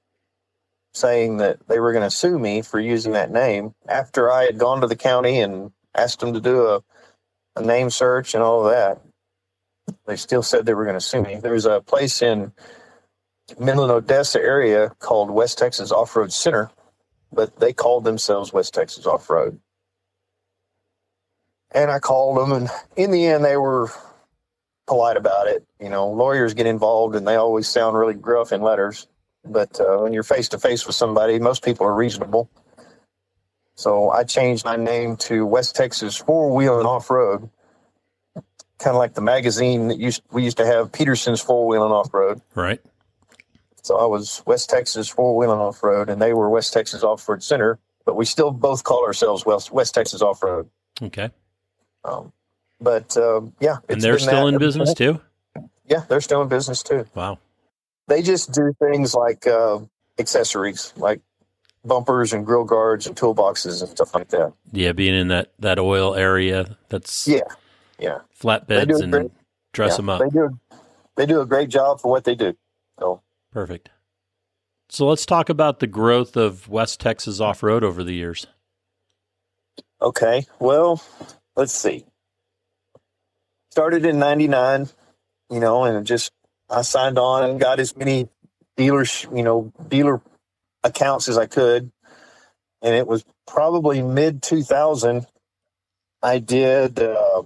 [0.98, 4.58] saying that they were going to sue me for using that name after I had
[4.58, 6.84] gone to the county and asked them to do a,
[7.56, 9.02] a name search and all of that.
[10.06, 11.36] They still said they were going to sue me.
[11.42, 12.52] There's a place in
[13.60, 16.70] Midland, Odessa area called West Texas Off Road Center,
[17.32, 19.60] but they called themselves West Texas Off Road.
[21.72, 23.92] And I called them, and in the end, they were
[24.88, 25.66] polite about it.
[25.80, 29.08] You know, lawyers get involved, and they always sound really gruff in letters.
[29.52, 32.50] But uh, when you're face to face with somebody, most people are reasonable.
[33.76, 37.50] So I changed my name to West Texas Four Wheel and Off Road,
[38.80, 41.94] kind of like the magazine that used we used to have Petersen's Four Wheel and
[41.94, 42.42] Off Road.
[42.56, 42.82] Right.
[43.84, 47.04] So I was West Texas Four Wheel and Off Road, and they were West Texas
[47.04, 47.80] Off Road Center.
[48.04, 50.70] But we still both call ourselves West West Texas Off Road.
[51.02, 51.30] Okay.
[52.04, 52.34] Um,
[52.82, 55.22] but um, yeah, And they're still that in business too?
[55.86, 57.06] Yeah, they're still in business too.
[57.16, 57.40] Wow.
[58.08, 59.80] They just do things like uh,
[60.18, 61.22] accessories, like
[61.84, 64.54] bumpers and grill guards and toolboxes and stuff like that.
[64.72, 67.42] Yeah, being in that, that oil area that's Yeah,
[68.00, 68.20] yeah.
[68.40, 69.32] Flatbeds and great.
[69.74, 69.98] dress yeah.
[69.98, 70.22] them up.
[70.22, 70.60] They do.
[71.16, 72.56] They do a great job for what they do.
[73.00, 73.90] So Perfect.
[74.90, 78.48] So let's talk about the growth of West Texas off road over the years.
[80.02, 80.46] Okay.
[80.60, 81.02] Well,
[81.56, 82.06] let's see.
[83.72, 84.88] Started in 99,
[85.50, 86.32] you know, and just
[86.70, 88.28] I signed on and got as many
[88.76, 90.22] dealers, you know, dealer
[90.84, 91.92] accounts as I could.
[92.82, 95.26] And it was probably mid 2000
[96.22, 97.44] I did uh,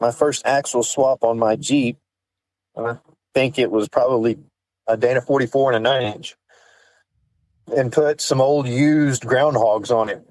[0.00, 1.98] my first axle swap on my Jeep.
[2.76, 2.98] And I
[3.34, 4.38] think it was probably
[4.86, 6.36] a Dana 44 and a 9 inch.
[7.74, 10.24] And put some old used Ground Hawgs on it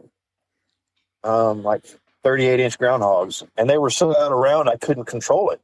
[1.28, 1.84] um, like
[2.24, 5.62] 38 inch Ground Hawgs, and they were so out of round I couldn't control it.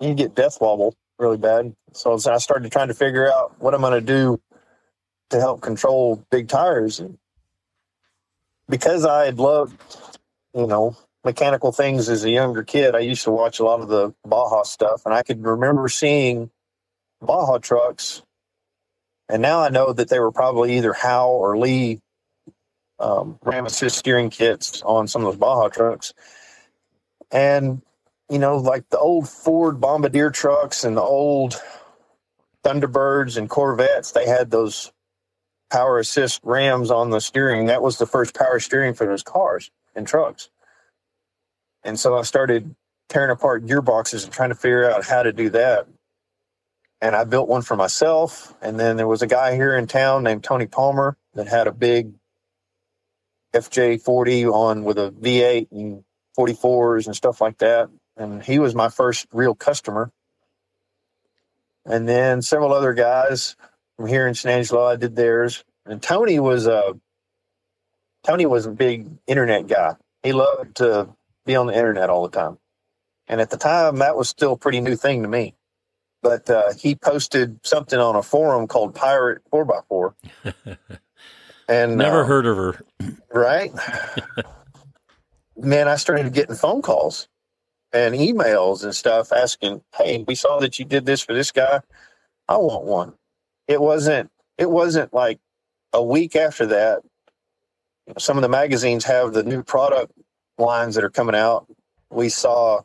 [0.00, 1.74] You get death wobble really bad.
[1.92, 4.40] So I started trying to figure out what I'm going to do
[5.30, 6.98] to help control big tires.
[6.98, 7.18] And
[8.68, 9.80] because I had loved,
[10.54, 13.88] you know, mechanical things as a younger kid, I used to watch a lot of
[13.88, 16.50] the Baja stuff, and I could remember seeing
[17.20, 18.22] Baja trucks.
[19.28, 22.00] And now I know that they were probably either Howe or Lee
[22.98, 26.12] um, ram assist steering kits on some of those Baja trucks.
[27.30, 27.82] And,
[28.30, 31.60] you know, like the old Ford Bombardier trucks and the old
[32.64, 34.92] Thunderbirds and Corvettes, they had those
[35.70, 37.66] power assist rams on the steering.
[37.66, 40.48] That was the first power steering for those cars and trucks.
[41.82, 42.74] And so I started
[43.08, 45.86] tearing apart gearboxes and trying to figure out how to do that.
[47.00, 48.54] And I built one for myself.
[48.60, 51.72] And then there was a guy here in town named Tony Palmer that had a
[51.72, 52.12] big
[53.54, 56.04] FJ40 on with a V8 and
[56.38, 57.88] 44s and stuff like that.
[58.20, 60.12] And he was my first real customer.
[61.86, 63.56] And then several other guys
[63.96, 65.64] from here in San Angelo, I did theirs.
[65.86, 66.92] And Tony was a
[68.22, 69.94] Tony was a big internet guy.
[70.22, 71.08] He loved to
[71.46, 72.58] be on the internet all the time.
[73.26, 75.54] And at the time, that was still a pretty new thing to me.
[76.20, 80.14] But uh, he posted something on a forum called Pirate 4x4.
[81.70, 82.84] And Never uh, heard of her.
[83.32, 83.72] right?
[85.56, 87.28] Man, I started getting phone calls
[87.92, 91.80] and emails and stuff asking, "Hey, we saw that you did this for this guy.
[92.48, 93.14] I want one."
[93.68, 94.30] It wasn't.
[94.58, 95.38] It wasn't like
[95.92, 97.02] a week after that.
[98.18, 100.12] Some of the magazines have the new product
[100.58, 101.66] lines that are coming out.
[102.10, 102.82] We saw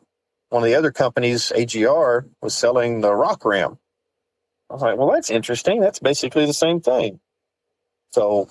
[0.49, 3.79] one of the other companies, AGR, was selling the Rock Ram.
[4.69, 5.81] I was like, "Well, that's interesting.
[5.81, 7.19] That's basically the same thing."
[8.11, 8.49] So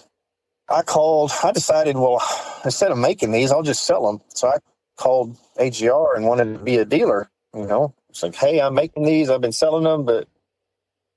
[0.68, 2.22] I called, I decided, well,
[2.64, 4.22] instead of making these, I'll just sell them.
[4.28, 4.58] So I
[4.98, 7.30] called AGR and wanted to be a dealer.
[7.54, 10.28] You know, it's like, hey, I'm making these, I've been selling them, but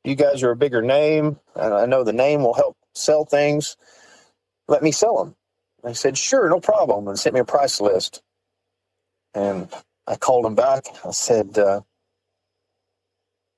[0.03, 3.77] you guys are a bigger name, and I know the name will help sell things.
[4.67, 5.35] Let me sell them.
[5.83, 8.21] They said, sure, no problem, and sent me a price list.
[9.33, 9.69] And
[10.07, 10.85] I called them back.
[11.05, 11.81] I said, uh,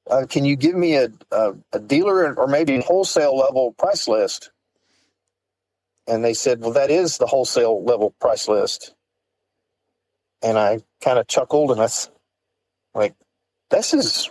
[0.10, 4.08] uh, can you give me a, a, a dealer or maybe a wholesale level price
[4.08, 4.52] list?
[6.08, 8.96] And they said, well, that is the wholesale level price list.
[10.44, 12.10] And I kind of chuckled and I was
[12.96, 13.16] like,
[13.72, 14.30] this is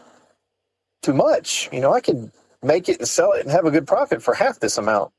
[1.03, 1.69] too much.
[1.73, 2.31] You know, I could
[2.63, 5.13] make it and sell it and have a good profit for half this amount.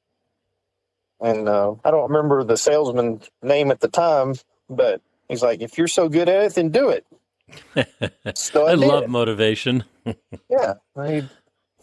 [1.22, 4.36] And uh, I don't remember the salesman's name at the time,
[4.70, 7.06] but he's like, if you're so good at it, then do it.
[8.36, 9.10] So I did love it.
[9.10, 9.84] motivation.
[10.50, 10.76] Yeah.
[10.98, 11.30] I,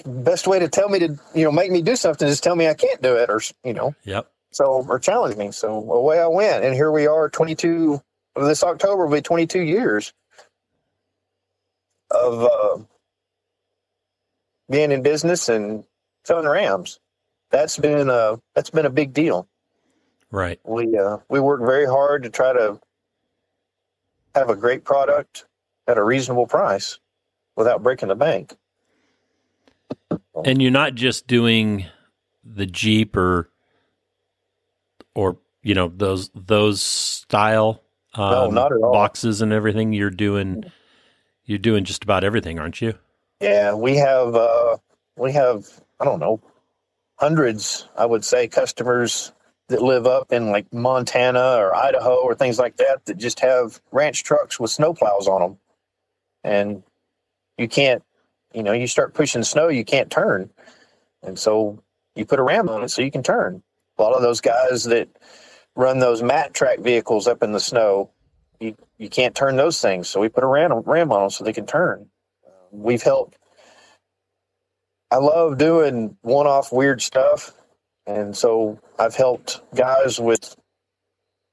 [0.05, 2.69] best way to tell me to, you know, make me do something is tell me
[2.69, 4.31] I can't do it or, you know, Yep.
[4.53, 5.53] so or challenge me.
[5.53, 8.03] So away I went, and here we are, 22.
[8.37, 10.12] This October will be 22 years
[12.11, 12.85] of uh,
[14.70, 15.85] being in business and
[16.25, 17.01] selling Rams.
[17.51, 19.49] That's been a that's been a big deal.
[20.31, 20.61] Right.
[20.64, 22.81] We uh, we work very hard to try to
[24.35, 25.46] have a great product
[25.87, 26.99] at a reasonable price
[27.55, 28.55] without breaking the bank.
[30.44, 31.87] And you're not just doing
[32.44, 33.51] the Jeep or
[35.14, 37.83] or you know those those style
[38.16, 38.92] um, No, not at all.
[38.92, 39.92] boxes and everything.
[39.92, 40.64] You're doing
[41.44, 42.94] you're doing just about everything, aren't you?
[43.40, 44.76] Yeah, we have uh,
[45.16, 45.66] we have
[46.00, 46.40] I don't know
[47.18, 49.33] hundreds, I would say, customers
[49.68, 53.81] that live up in like Montana or Idaho or things like that that just have
[53.90, 55.59] ranch trucks with snow plows on them,
[56.44, 56.83] and
[57.59, 58.02] you can't,
[58.55, 60.50] you know, you start pushing snow, you can't turn,
[61.22, 61.83] and so
[62.14, 63.62] you put a ram on it so you can turn.
[63.98, 65.09] A lot of those guys that
[65.76, 68.10] run those Mattrack vehicles up in the snow,
[68.58, 71.44] you you can't turn those things, so we put a ram ram on them so
[71.44, 72.08] they can turn.
[72.72, 73.36] We've helped.
[75.10, 77.52] I love doing one-off weird stuff,
[78.06, 80.56] and so I've helped guys with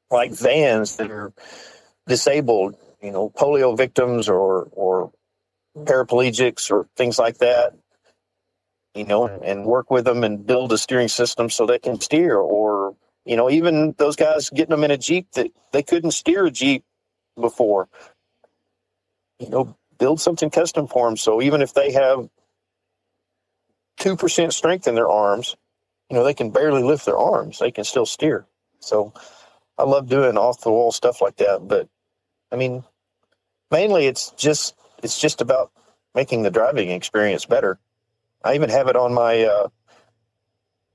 [0.10, 1.34] like vans that are
[2.08, 5.12] disabled, you know, polio victims or or
[5.78, 7.74] paraplegics or things like that.
[8.96, 12.38] You know, and work with them and build a steering system so they can steer,
[12.38, 16.46] or you know, even those guys getting them in a jeep that they couldn't steer
[16.46, 16.84] a jeep
[17.40, 17.88] before.
[19.40, 21.18] You know, build something custom for them.
[21.18, 22.30] So even if they have
[23.98, 25.56] two percent strength in their arms,
[26.10, 27.60] you know they can barely lift their arms.
[27.60, 28.46] They can still steer.
[28.80, 29.14] So
[29.78, 31.68] I love doing off the wall stuff like that.
[31.68, 31.88] But
[32.52, 32.84] I mean,
[33.72, 35.72] mainly it's just it's just about
[36.14, 37.80] making the driving experience better.
[38.44, 39.70] I even have it on my uh,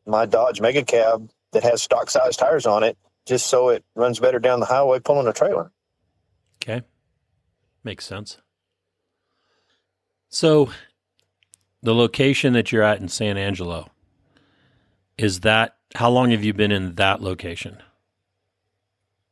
[0.07, 4.19] my Dodge Mega Cab that has stock size tires on it, just so it runs
[4.19, 5.71] better down the highway pulling a trailer.
[6.63, 6.83] Okay.
[7.85, 8.39] Makes sense.
[10.29, 10.71] So
[11.83, 13.89] the location that you're at in San Angelo,
[15.17, 17.79] is that how long have you been in that location?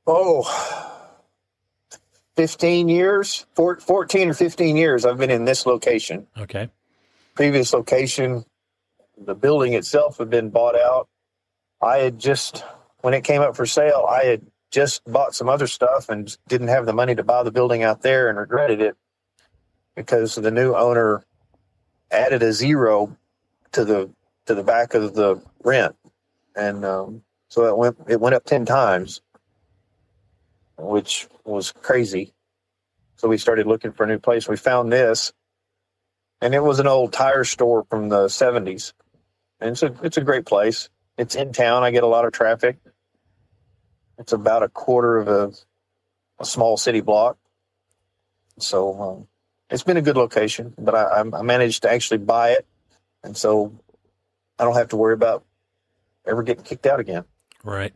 [0.06, 0.44] Oh,
[2.36, 6.26] 15 years, four- 14 or 15 years I've been in this location.
[6.38, 6.70] Okay.
[7.34, 8.44] Previous location,
[9.18, 11.08] the building itself had been bought out.
[11.82, 12.64] I had just,
[13.00, 16.68] when it came up for sale, I had just bought some other stuff and didn't
[16.68, 18.96] have the money to buy the building out there and regretted it
[19.94, 21.24] because the new owner
[22.10, 23.16] added a zero
[23.72, 24.10] to the
[24.46, 25.96] to the back of the rent,
[26.54, 29.20] and um, so it went it went up ten times,
[30.78, 32.32] which was crazy.
[33.16, 34.46] So we started looking for a new place.
[34.48, 35.32] We found this,
[36.40, 38.94] and it was an old tire store from the seventies,
[39.60, 40.88] and it's a it's a great place.
[41.18, 41.82] It's in town.
[41.82, 42.78] I get a lot of traffic.
[44.18, 45.52] It's about a quarter of a,
[46.38, 47.36] a small city block,
[48.58, 49.28] so um,
[49.70, 50.74] it's been a good location.
[50.78, 52.66] But I, I managed to actually buy it,
[53.22, 53.72] and so
[54.58, 55.44] I don't have to worry about
[56.26, 57.24] ever getting kicked out again.
[57.62, 57.94] Right.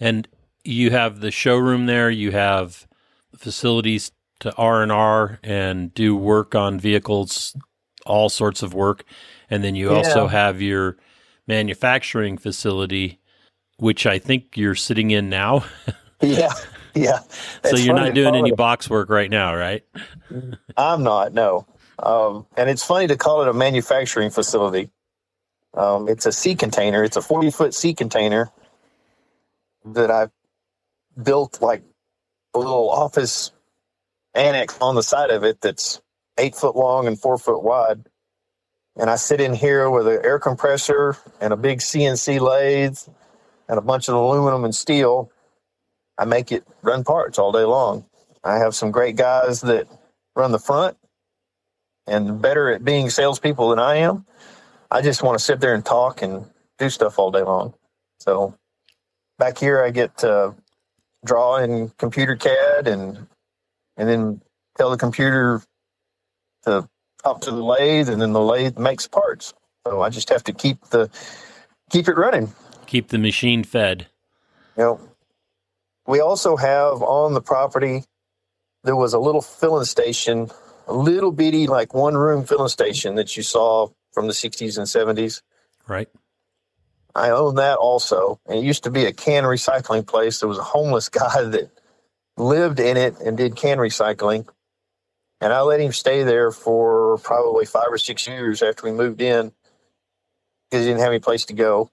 [0.00, 0.26] And
[0.64, 2.86] you have the showroom there, you have
[3.36, 7.56] facilities to R&R and do work on vehicles,
[8.06, 9.04] all sorts of work.
[9.50, 10.96] And then you also have your
[11.46, 13.20] manufacturing facility
[13.82, 15.64] which I think you're sitting in now.
[16.24, 16.52] Yeah,
[16.94, 17.18] yeah.
[17.64, 19.84] so you're not doing any it box work right now, right?
[20.76, 21.66] I'm not, no.
[21.98, 24.88] Um, and it's funny to call it a manufacturing facility.
[25.74, 27.02] Um, it's a sea container.
[27.02, 28.52] It's a 40 foot sea container
[29.84, 30.28] that I
[31.20, 31.82] built like
[32.54, 33.50] a little office
[34.32, 36.00] annex on the side of it that's
[36.38, 38.06] eight foot long and four foot wide.
[38.96, 42.98] And I sit in here with an air compressor and a big CNC lathe
[43.68, 45.30] and a bunch of aluminum and steel.
[46.18, 48.04] I make it run parts all day long.
[48.44, 49.88] I have some great guys that
[50.36, 50.96] run the front
[52.06, 54.26] and better at being salespeople than I am.
[54.90, 56.44] I just want to sit there and talk and
[56.78, 57.74] do stuff all day long.
[58.20, 58.56] So
[59.38, 60.54] back here, I get to
[61.24, 63.26] draw in computer CAD and
[63.96, 64.40] and then
[64.76, 65.62] tell the computer
[66.64, 66.88] to
[67.24, 69.54] up to the lathe, and then the lathe makes parts.
[69.86, 71.10] So I just have to keep the
[71.90, 72.52] keep it running.
[72.86, 74.06] Keep the machine fed.
[74.76, 75.00] You know,
[76.06, 78.04] we also have on the property
[78.84, 80.50] there was a little filling station,
[80.86, 84.86] a little bitty like one room filling station that you saw from the 60s and
[85.18, 85.42] 70s.
[85.86, 86.08] Right.
[87.14, 88.40] I own that also.
[88.46, 90.40] And it used to be a can recycling place.
[90.40, 91.70] There was a homeless guy that
[92.36, 94.48] lived in it and did can recycling.
[95.42, 99.20] And I let him stay there for probably five or six years after we moved
[99.20, 99.52] in
[100.70, 101.90] because he didn't have any place to go.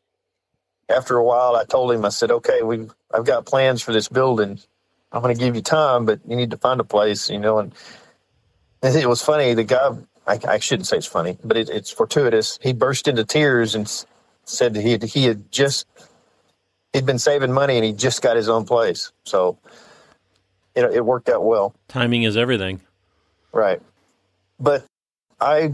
[0.87, 4.07] After a while, I told him, I said, okay, we I've got plans for this
[4.07, 4.59] building.
[5.11, 7.57] I'm going to give you time, but you need to find a place, you know.
[7.57, 7.73] And,
[8.83, 9.55] and it was funny.
[9.55, 9.97] The guy,
[10.27, 12.59] I, I shouldn't say it's funny, but it, it's fortuitous.
[12.61, 13.91] He burst into tears and
[14.45, 15.87] said that he had, he had just
[16.93, 19.11] he'd been saving money and he just got his own place.
[19.23, 19.57] So
[20.81, 21.75] know, it worked out well.
[21.87, 22.81] Timing is everything.
[23.51, 23.81] Right.
[24.59, 24.85] But
[25.39, 25.73] I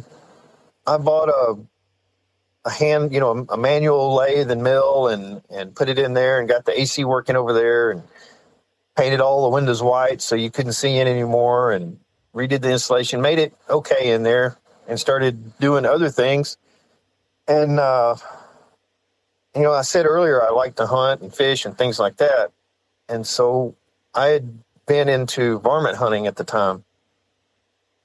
[0.85, 1.55] I bought a
[2.65, 6.39] a hand, you know, a, manual lathe and mill and and put it in there
[6.39, 8.03] and got the AC working over there and
[8.97, 11.99] painted all the windows white so you couldn't see in anymore and
[12.33, 14.57] redid the installation, made it okay in there
[14.87, 16.57] and started doing other things.
[17.47, 18.15] And uh
[19.55, 22.51] you know, I said earlier I like to hunt and fish and things like that.
[23.09, 23.75] And so
[24.13, 26.84] I had been into varmint hunting at the time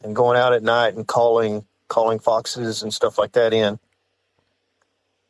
[0.03, 3.78] and going out at night and calling calling foxes and stuff like that in.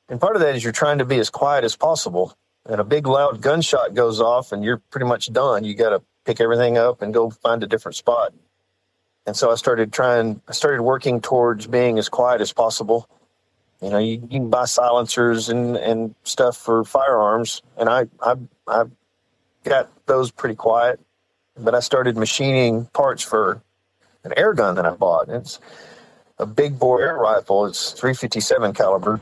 [0.08, 2.36] And part of that is you're trying to be as quiet as possible.
[2.66, 5.64] And a big loud gunshot goes off and you're pretty much done.
[5.64, 8.34] You got to pick everything up and go find a different spot.
[9.26, 13.08] And so I started trying I started working towards being as quiet as possible.
[13.80, 18.34] You know, you, you can buy silencers and, and stuff for firearms and I I
[18.66, 18.84] I
[19.64, 21.00] got those pretty quiet.
[21.56, 23.62] But I started machining parts for
[24.24, 25.28] an air gun that I bought.
[25.28, 25.60] It's
[26.38, 27.66] a big bore air rifle.
[27.66, 29.20] It's 357 caliber.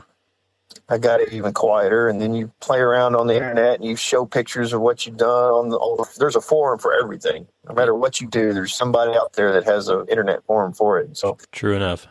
[0.87, 3.95] I got it even quieter, and then you play around on the internet and you
[3.95, 5.51] show pictures of what you've done.
[5.51, 7.47] On the, there's a forum for everything.
[7.67, 10.99] No matter what you do, there's somebody out there that has an internet forum for
[10.99, 11.17] it.
[11.17, 12.07] So oh, True enough.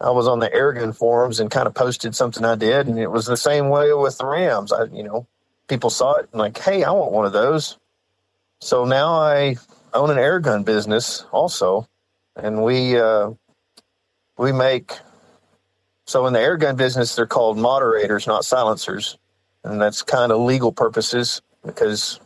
[0.00, 3.10] I was on the airgun forums and kind of posted something I did, and it
[3.10, 4.72] was the same way with the Rams.
[4.72, 5.26] I, you know,
[5.68, 7.78] people saw it and like, hey, I want one of those.
[8.60, 9.56] So now I
[9.94, 11.88] own an airgun business also,
[12.36, 13.30] and we uh,
[14.38, 14.92] we make.
[16.06, 19.18] So in the airgun business, they're called moderators, not silencers,
[19.64, 22.20] and that's kind of legal purposes because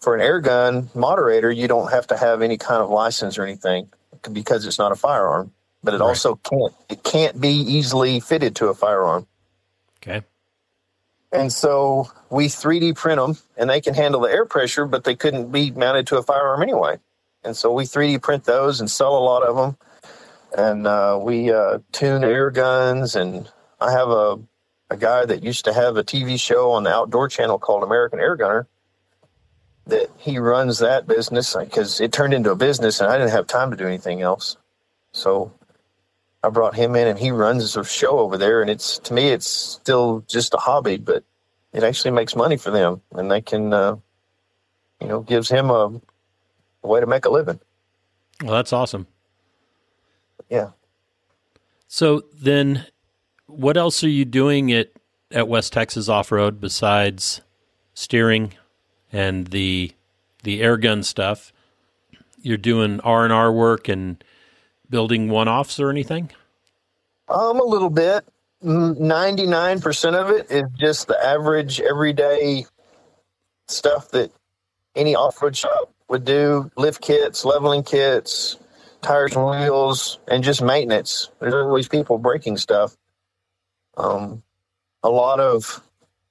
[0.00, 3.88] for an airgun moderator, you don't have to have any kind of license or anything
[4.32, 5.52] because it's not a firearm.
[5.82, 6.08] But it Right.
[6.08, 9.26] also can't it can't be easily fitted to a firearm.
[10.02, 10.24] Okay.
[11.36, 15.14] And so we 3D print them and they can handle the air pressure, but they
[15.14, 16.98] couldn't be mounted to a firearm anyway.
[17.44, 19.76] And so we 3D print those and sell a lot of them.
[20.56, 23.14] And uh, we uh, tune air guns.
[23.14, 24.38] And I have a,
[24.90, 28.18] a guy that used to have a TV show on the outdoor channel called American
[28.18, 28.66] Air Gunner
[29.86, 33.46] that he runs that business because it turned into a business and I didn't have
[33.46, 34.56] time to do anything else.
[35.12, 35.52] So
[36.46, 39.30] I brought him in and he runs a show over there and it's to me
[39.30, 41.24] it's still just a hobby, but
[41.72, 43.96] it actually makes money for them and they can uh,
[45.00, 46.00] you know gives him a,
[46.84, 47.58] a way to make a living.
[48.44, 49.08] Well, that's awesome.
[50.48, 50.70] Yeah.
[51.88, 52.86] So then,
[53.46, 54.92] what else are you doing at
[55.32, 57.40] at West Texas Off Road besides
[57.92, 58.52] steering
[59.12, 59.90] and the
[60.44, 61.52] the air gun stuff?
[62.40, 64.22] You're doing R and R work and
[64.90, 66.30] building one offs or anything?
[67.28, 68.24] Um, a little bit.
[68.62, 72.64] Ninety nine percent of it is just the average everyday
[73.68, 74.30] stuff that
[74.94, 78.56] any off road shop would do: lift kits, leveling kits,
[79.02, 81.30] tires and wheels, and just maintenance.
[81.40, 82.96] There's always people breaking stuff.
[83.96, 84.42] Um,
[85.02, 85.82] a lot of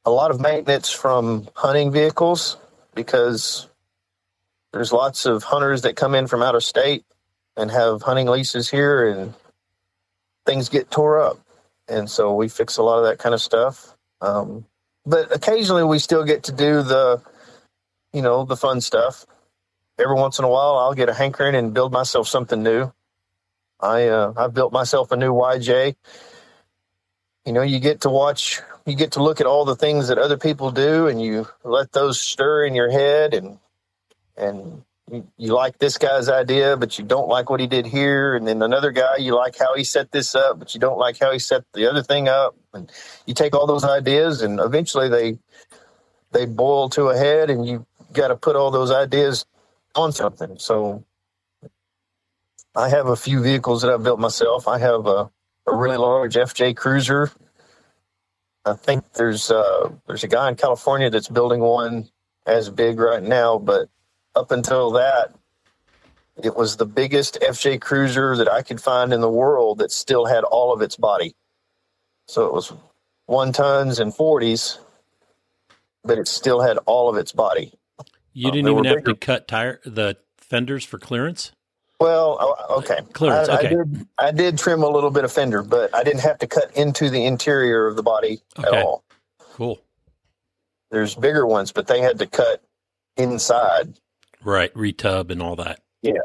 [0.03, 2.57] a lot of maintenance from hunting vehicles
[2.93, 3.67] because
[4.73, 7.05] there's lots of hunters that come in from out of state
[7.57, 9.33] and have hunting leases here and
[10.45, 11.39] things get tore up.
[11.87, 13.95] And so we fix a lot of that kind of stuff.
[14.21, 14.65] Um,
[15.05, 17.21] but occasionally we still get to do the
[18.13, 19.25] you know the fun stuff.
[19.99, 22.91] Every once in a while i'll get a hankering and build myself something new.
[23.79, 25.95] I uh, i've built myself a new yj
[27.45, 30.17] you know you get to watch you get to look at all the things that
[30.17, 33.59] other people do and you let those stir in your head and
[34.37, 38.35] and you, like this guy's idea, but you don't like what he did here.
[38.35, 41.19] And then another guy, you like how he set this up, but you don't like
[41.19, 42.55] how he set the other thing up.
[42.73, 42.91] And
[43.25, 45.37] you take all those ideas, and eventually they
[46.31, 49.45] they boil to a head, and you got to put all those ideas
[49.95, 50.57] on something.
[50.57, 51.05] So
[52.75, 54.67] I have a few vehicles that I've built myself.
[54.67, 55.29] I have a,
[55.67, 57.31] a really large FJ Cruiser.
[58.65, 62.09] I think there's uh, there's a guy in California that's building one
[62.47, 63.89] as big right now, but
[64.35, 65.33] up until that,
[66.43, 70.25] it was the biggest FJ Cruiser that I could find in the world that still
[70.25, 71.33] had all of its body.
[72.27, 72.73] So it was
[73.27, 74.79] one tons and 40s,
[76.03, 77.71] but it still had all of its body.
[78.33, 79.13] You Oh, didn't they even have bigger.
[79.13, 81.51] to cut tire the fenders for clearance.
[82.01, 82.99] Well, oh, okay.
[83.13, 83.67] Clearance, I, okay.
[83.67, 86.47] I did, I did trim a little bit of fender, but I didn't have to
[86.47, 89.05] cut into the interior of the body at all.
[89.39, 89.79] Cool.
[90.91, 92.61] There's bigger ones, but they had to cut
[93.15, 93.93] inside.
[94.45, 95.79] Right, retub and all that.
[96.03, 96.21] Yeah.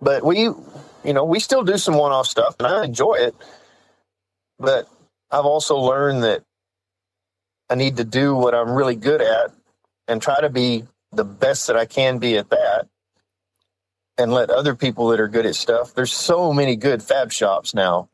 [0.00, 3.34] But we, you know, we still do some one off stuff and I enjoy it.
[4.58, 4.88] But
[5.30, 6.42] I've also learned that
[7.70, 9.52] I need to do what I'm really good at
[10.08, 12.88] and try to be the best that I can be at that
[14.18, 15.94] and let other people that are good at stuff.
[15.94, 18.08] There's so many good fab shops now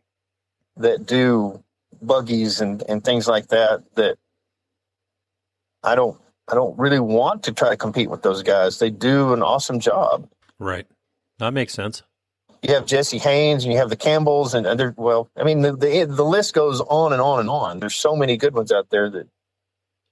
[0.77, 1.63] that do
[2.03, 4.19] buggies and, and things like that that
[5.83, 6.19] I don't
[6.53, 8.79] I don't really want to try to compete with those guys.
[8.79, 10.29] They do an awesome job.
[10.59, 10.87] Right.
[11.39, 12.03] That makes sense.
[12.61, 15.75] You have Jesse Haynes and you have the Campbells and other well, I mean the,
[15.75, 17.81] the the list goes on and on and on.
[17.81, 19.29] There's so many good ones out there that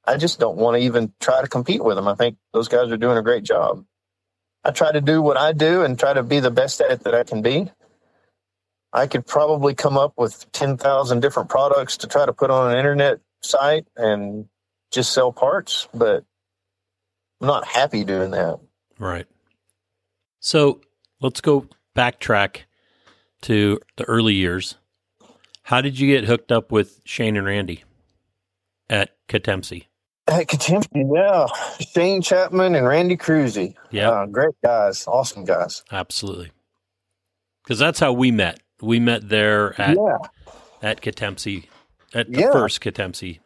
[0.07, 2.09] I just don't want to even try to compete with them.
[2.09, 3.85] I think those guys are doing a great job.
[4.65, 7.05] I try to do what I do and try to be the best at it
[7.05, 7.71] that I can be.
[8.95, 12.79] I could probably come up with 10,000 different products to try to put on an
[12.79, 14.47] internet site and
[14.91, 16.25] just sell parts, but
[17.41, 18.61] I'm not happy doing that.
[18.99, 19.27] Right.
[20.41, 20.81] So
[21.21, 21.67] let's go
[21.97, 22.63] backtrack
[23.43, 24.77] to the early years.
[25.63, 27.85] How did you get hooked up with Shane and Randy
[28.89, 29.87] at Katemcy?
[30.27, 31.47] At Katemcy, yeah.
[31.95, 33.75] Shane Chapman and Randy Cruzy.
[33.91, 34.11] Yeah.
[34.11, 35.07] Uh, great guys.
[35.07, 35.83] Awesome guys.
[35.91, 36.51] Absolutely.
[37.63, 38.61] Because that's how we met.
[38.83, 40.19] We met there at yeah.
[40.83, 41.67] at Katemcy,
[42.15, 42.53] at the Yeah.
[42.53, 43.41] first Katemcy.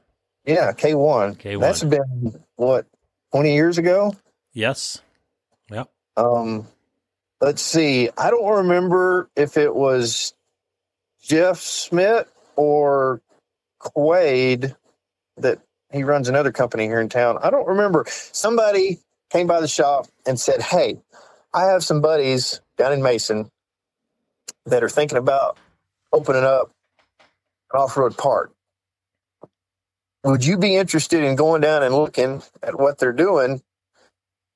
[0.47, 1.39] Yeah, K1.
[1.39, 1.61] K1.
[1.61, 2.87] That's been, what,
[3.35, 4.15] 20 years ago?
[4.53, 5.03] Yes.
[5.69, 5.91] Yep.
[6.17, 6.69] Um,
[7.41, 8.09] let's see.
[8.17, 10.35] I don't remember if it was
[11.21, 13.21] Jeff Smith or
[13.81, 14.77] Quaid
[15.39, 15.59] that
[15.93, 17.39] he runs another company here in town.
[17.43, 18.05] I don't remember.
[18.09, 21.01] Somebody came by the shop and said, Hey,
[21.53, 23.51] I have some buddies down in Mason
[24.67, 25.59] that are thinking about
[26.13, 26.71] opening up
[27.73, 28.54] an off road park.
[30.25, 33.63] Would you be interested in going down and looking at what they're doing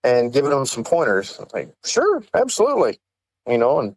[0.04, 1.38] and giving them some pointers.
[1.38, 2.98] I'm like, sure, absolutely.
[3.48, 3.96] You know, and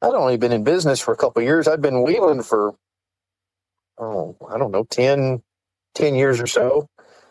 [0.00, 1.68] I'd only been in business for a couple of years.
[1.68, 2.74] I'd been wheeling for,
[3.98, 5.42] oh, I don't know, 10,
[5.94, 6.88] 10 years or so.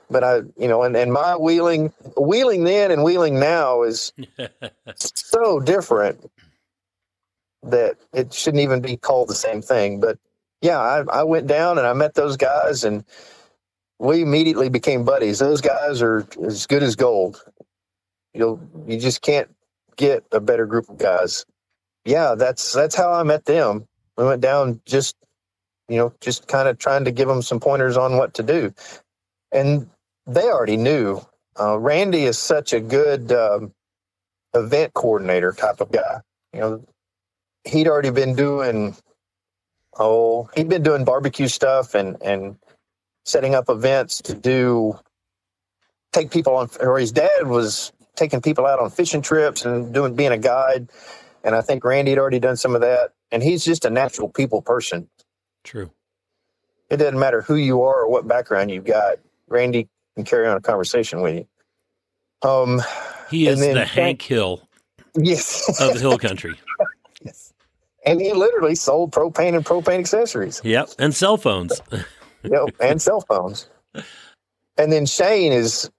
[0.09, 4.11] But I, you know, and, and my wheeling, wheeling then and wheeling now is
[4.95, 6.29] so different
[7.63, 9.99] that it shouldn't even be called the same thing.
[9.99, 10.17] But
[10.61, 13.05] yeah, I, I went down and I met those guys and
[14.01, 15.37] we immediately became buddies.
[15.37, 17.43] Those guys are as good as gold.
[18.33, 19.47] You'll you just can't
[19.95, 21.45] get a better group of guys.
[22.03, 23.87] Yeah, that's that's how I met them.
[24.17, 25.15] We went down just
[25.87, 28.73] you know just kind of trying to give them some pointers on what to do,
[29.51, 29.87] and
[30.25, 31.21] they already knew.
[31.59, 33.71] Uh, Randy is such a good um,
[34.55, 36.21] event coordinator type of guy.
[36.53, 36.85] You know,
[37.65, 38.95] he'd already been doing
[39.99, 42.57] oh he'd been doing barbecue stuff and and
[43.25, 44.97] setting up events to do
[46.11, 50.15] take people on or his dad was taking people out on fishing trips and doing
[50.15, 50.89] being a guide
[51.43, 54.27] and i think randy had already done some of that and he's just a natural
[54.29, 55.07] people person
[55.63, 55.91] True.
[56.89, 59.17] it doesn't matter who you are or what background you've got
[59.47, 62.81] randy can carry on a conversation with you um
[63.29, 64.67] He is then the Hank Hill
[65.15, 66.55] yes of the hill country.
[67.23, 67.53] yes
[68.05, 70.89] and he literally sold propane and propane accessories Yep.
[70.97, 71.81] And cell phones.
[72.43, 73.69] yep, and cell phones.
[74.77, 75.89] And then Shane is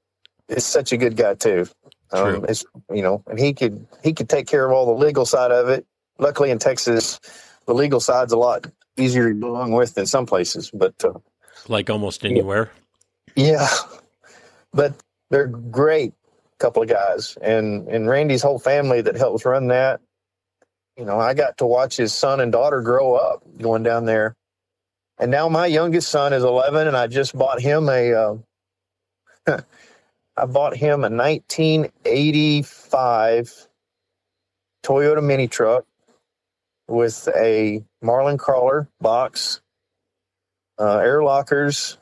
[0.49, 1.67] is such a good guy too.
[2.13, 5.25] Um, it's you know, and he could he could take care of all the legal
[5.25, 5.87] side of it.
[6.19, 7.19] Luckily, in Texas,
[7.67, 8.67] the legal side's a lot
[8.97, 10.71] easier to get along with than some places.
[10.73, 11.15] But uh,
[11.69, 12.71] like almost anywhere.
[13.35, 13.69] yeah,
[14.73, 14.95] but
[15.31, 16.13] they're great
[16.59, 20.01] couple of guys, and and Randy's whole family that helps run that.
[20.97, 24.37] You know, I got to watch his son and daughter grow up going down there,
[25.19, 28.13] and now my youngest son is 11, and I just bought him a.
[28.13, 28.37] Uh,
[30.37, 33.69] I bought him a 1985
[34.83, 35.85] Toyota mini truck
[36.89, 39.61] with a Marlin crawler box,
[40.79, 41.99] uh, air lockers,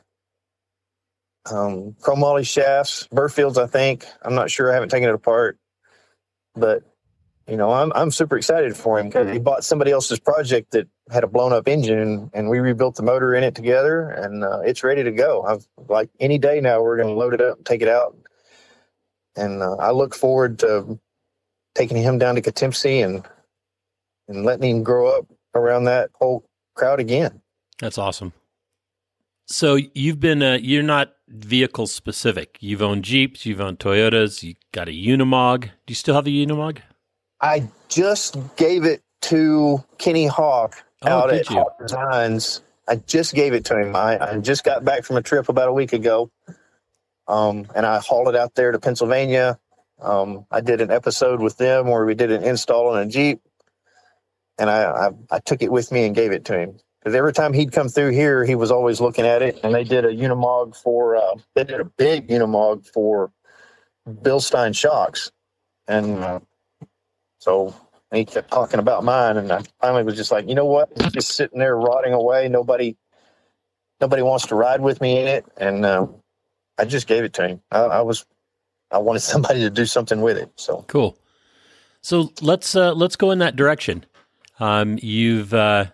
[1.49, 4.05] um, chromoly shafts, Birfields, I think.
[4.21, 4.71] I'm not sure.
[4.71, 5.57] I haven't taken it apart,
[6.55, 6.83] but
[7.47, 10.87] you know, I'm I'm super excited for him because he bought somebody else's project that
[11.09, 14.43] had a blown up engine, and, and we rebuilt the motor in it together, and
[14.43, 15.43] uh, it's ready to go.
[15.43, 18.15] I've like any day now, we're going to load it up, and take it out,
[19.35, 20.99] and uh, I look forward to
[21.75, 23.25] taking him down to Katemcy and
[24.27, 25.25] and letting him grow up
[25.55, 27.41] around that whole crowd again.
[27.79, 28.33] That's awesome.
[29.47, 32.57] So you've been uh, you're not vehicle specific.
[32.61, 35.63] You've owned Jeeps, you've owned Toyotas, you got a Unimog.
[35.63, 36.79] Do you still have a Unimog?
[37.41, 41.55] I just gave it to Kenny Hauk Oh, out at you?
[41.57, 42.61] Hauk Designs.
[42.87, 43.95] I just gave it to him.
[43.95, 46.29] I, I just got back from a trip about a week ago,
[47.27, 49.59] um, and I hauled it out there to Pennsylvania.
[50.01, 53.41] Um, I did an episode with them where we did an install on a Jeep,
[54.59, 57.33] and I, I I took it with me and gave it to him because every
[57.33, 59.59] time he'd come through here, he was always looking at it.
[59.63, 63.31] And they did a Unimog for uh, they did a big Unimog for
[64.07, 65.31] Bilstein shocks,
[65.87, 66.39] and uh,
[67.41, 67.73] so
[68.13, 71.11] he kept talking about mine, and I finally was just like, you know what, it's
[71.11, 72.47] just sitting there rotting away.
[72.47, 72.95] Nobody
[73.99, 76.05] nobody wants to ride with me in it, and uh,
[76.77, 77.61] I just gave it to him.
[77.71, 78.27] I, I was
[78.91, 80.51] I wanted somebody to do something with it.
[80.55, 81.17] So Cool.
[82.01, 84.05] So let's uh, let's go in that direction.
[84.59, 85.85] Um, you've uh,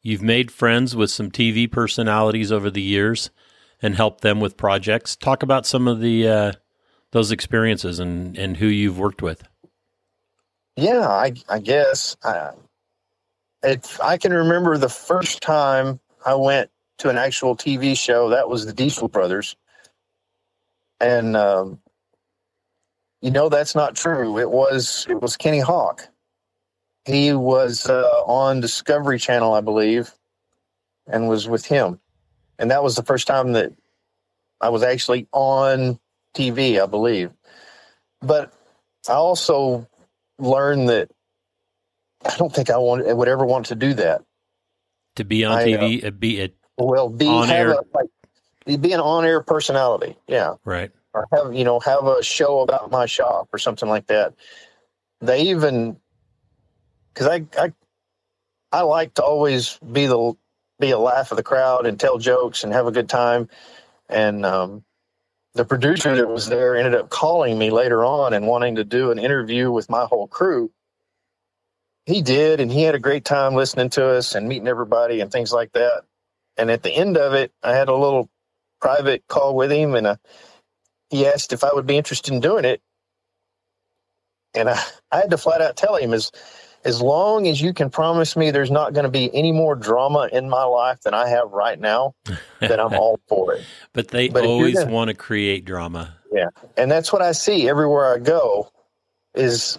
[0.00, 3.28] you've made friends with some TV personalities over the years
[3.82, 5.16] and helped them with projects.
[5.16, 6.52] Talk about some of the uh,
[7.10, 9.46] those experiences and and who you've worked with.
[10.78, 12.52] Yeah, I I guess I,
[13.64, 18.48] if I can remember the first time I went to an actual TV show, that
[18.48, 19.56] was the Diesel Brothers,
[21.00, 21.80] and um,
[23.22, 24.38] you know that's not true.
[24.38, 26.08] It was it was Kenny Hauk.
[27.06, 30.12] He was uh, on Discovery Channel, I believe,
[31.08, 32.00] and was with him,
[32.58, 33.72] and that was the first time that
[34.60, 36.00] I was actually on
[36.36, 37.32] TV, I believe.
[38.22, 38.52] But
[39.08, 39.88] I also
[40.38, 41.10] learned that
[42.24, 44.22] I don't think I want would ever want to do that.
[45.16, 47.70] To be on I, TV, uh, be it Well, be On have air.
[47.72, 50.90] a, like be an on air personality, yeah, right.
[51.14, 54.34] or have you know have a show about my shop or something like that.
[55.20, 55.96] They even
[57.14, 57.72] because I I
[58.70, 60.34] I like to always be the
[60.78, 63.48] be a laugh of the crowd and tell jokes and have a good time.
[64.08, 64.84] And um,
[65.54, 69.10] the producer that was there ended up calling me later on and wanting to do
[69.10, 70.70] an interview with my whole crew.
[72.06, 75.30] He did, and he had a great time listening to us and meeting everybody and
[75.30, 76.04] things like that.
[76.56, 78.30] And at the end of it, I had a little
[78.80, 80.16] private call with him, and uh,
[81.10, 82.80] he asked if I would be interested in doing it.
[84.54, 84.80] And I,
[85.12, 86.32] I had to flat out tell him as
[86.88, 90.28] as long as you can promise me there's not going to be any more drama
[90.32, 92.14] in my life than I have right now,
[92.60, 93.64] then I'm all for it.
[93.92, 96.14] But they But always gonna- want to create drama.
[96.32, 96.48] Yeah.
[96.76, 98.70] And that's what I see everywhere I go
[99.34, 99.78] is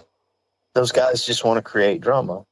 [0.74, 2.44] those guys just want to create drama.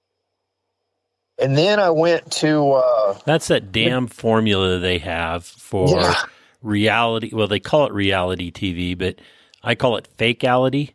[1.41, 6.15] And then I went to uh That's that damn formula they have for Yeah.
[6.63, 7.31] reality.
[7.33, 9.21] Well, they call it reality TV, but
[9.63, 10.95] I call it fakeality.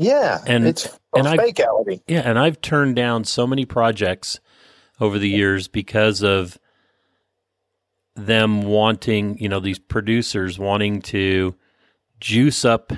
[0.00, 2.00] Yeah, And- it's and fakeality.
[2.08, 4.40] Yeah, and I've turned down so many projects
[5.00, 6.58] over the years because of
[8.16, 11.54] them wanting, you know, these producers wanting to
[12.20, 12.92] juice up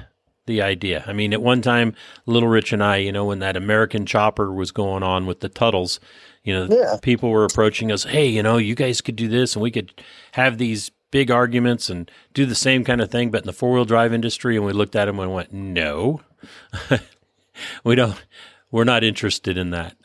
[0.47, 1.05] the idea.
[1.07, 1.95] I mean, at one time,
[2.27, 5.49] Little Rich and I, you know, when that American Chopper was going on with the
[5.49, 6.01] Tuttles,
[6.43, 6.97] you know, Yeah.
[7.01, 9.93] people were approaching us, hey, you know, you guys could do this and we could
[10.33, 13.73] have these big arguments and do the same kind of thing, but in the four
[13.75, 14.57] wheel drive industry.
[14.57, 16.21] And we looked at them and went, no,
[17.85, 18.21] we don't,
[18.71, 19.97] we're not interested in that.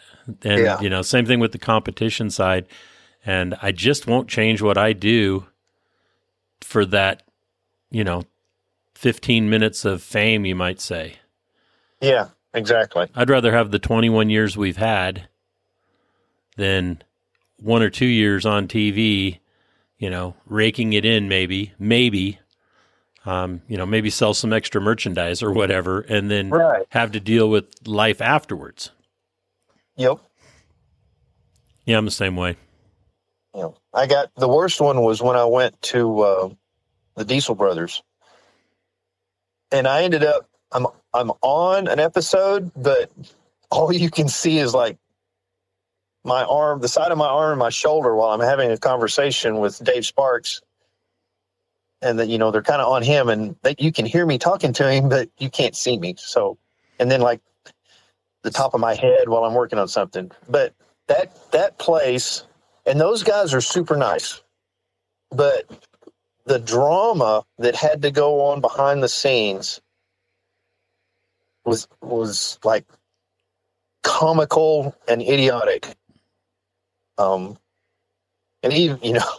[0.44, 0.80] And, Yeah.
[0.82, 2.68] you know, same thing with the competition side.
[3.26, 5.46] And I just won't change what I do
[6.62, 7.24] for that,
[7.92, 8.24] you know,
[8.96, 11.18] 15 minutes of fame, you might say.
[12.02, 13.08] Yeah, exactly.
[13.16, 15.28] I'd rather have the 21 years we've had
[16.56, 17.02] than
[17.58, 19.40] one or two years on TV,
[19.98, 22.40] you know, raking it in maybe, maybe,
[23.28, 26.86] um, you know, maybe sell some extra merchandise or whatever, and then Right.
[26.92, 28.92] have to deal with life afterwards.
[29.98, 30.20] Yep.
[31.86, 32.56] Yeah, I'm the same way.
[33.54, 36.50] You know, I got the worst one was when I went to uh,
[37.16, 38.02] the Diesel Brothers,
[39.72, 43.12] and I ended up I'm I'm on an episode, but
[43.72, 44.98] all you can see is like
[46.24, 49.60] my arm, the side of my arm, and my shoulder while I'm having a conversation
[49.60, 50.62] with Dave Sparks,
[52.02, 54.38] and that you know they're kind of on him, and that you can hear me
[54.38, 56.16] talking to him, but you can't see me.
[56.18, 56.58] So,
[57.00, 57.41] and then like
[58.43, 60.74] the top of my head while I'm working on something, but
[61.08, 62.43] that that place
[62.86, 64.41] and those guys are super nice.
[65.32, 65.66] But
[66.45, 69.82] the drama that had to go on behind the scenes
[71.66, 72.86] was was like
[74.04, 75.95] comical and idiotic.
[77.18, 77.58] Um
[78.64, 79.30] and even you know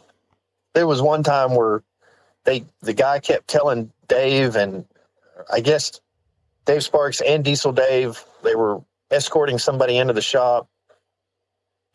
[0.74, 1.82] there was one time where
[2.44, 4.84] they the guy kept telling dave and
[5.52, 6.00] i guess
[6.64, 8.80] dave sparks and diesel dave they were
[9.10, 10.68] escorting somebody into the shop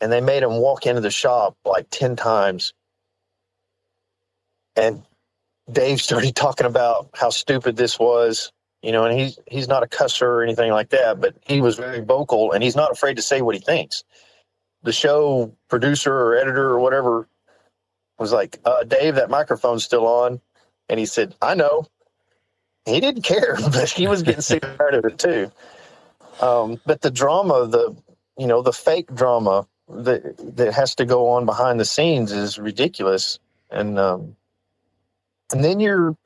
[0.00, 2.74] and they made him walk into the shop like 10 times.
[4.76, 5.02] And
[5.72, 9.86] Dave started talking about how stupid this was, you know, and he's he's not a
[9.86, 13.22] cusser or anything like that, but he was very vocal and he's not afraid to
[13.22, 14.04] say what he thinks.
[14.82, 17.28] The show producer or editor or whatever
[18.18, 20.40] was like, uh, Dave, that microphone's still on.
[20.88, 21.86] And he said, I know.
[22.84, 25.50] He didn't care, but he was getting sick and tired of it too.
[26.40, 27.96] Um, but the drama, the
[28.36, 32.58] you know, the fake drama that that has to go on behind the scenes is
[32.58, 33.38] ridiculous,
[33.70, 34.36] and um,
[35.52, 36.16] and then you're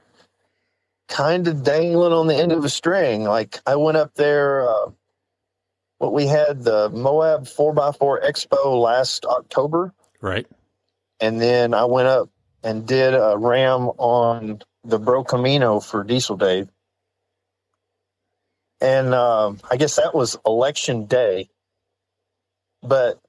[1.08, 3.24] kind of dangling on the end of a string.
[3.24, 4.68] Like I went up there.
[4.68, 4.90] Uh,
[5.98, 9.92] what we had the Moab 4x4 Expo last October.
[10.20, 10.46] Right.
[11.20, 12.30] And then I went up
[12.62, 16.68] and did a ram on the Bro Camino for Diesel Dave.
[18.80, 21.48] And um, I guess that was election day.
[22.82, 23.20] But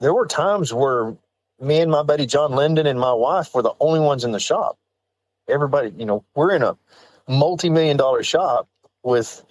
[0.00, 1.16] there were times where
[1.60, 4.40] me and my buddy John Linden and my wife were the only ones in the
[4.40, 4.76] shop.
[5.48, 6.76] Everybody, you know, we're in a
[7.28, 8.68] multi million dollar shop
[9.02, 9.44] with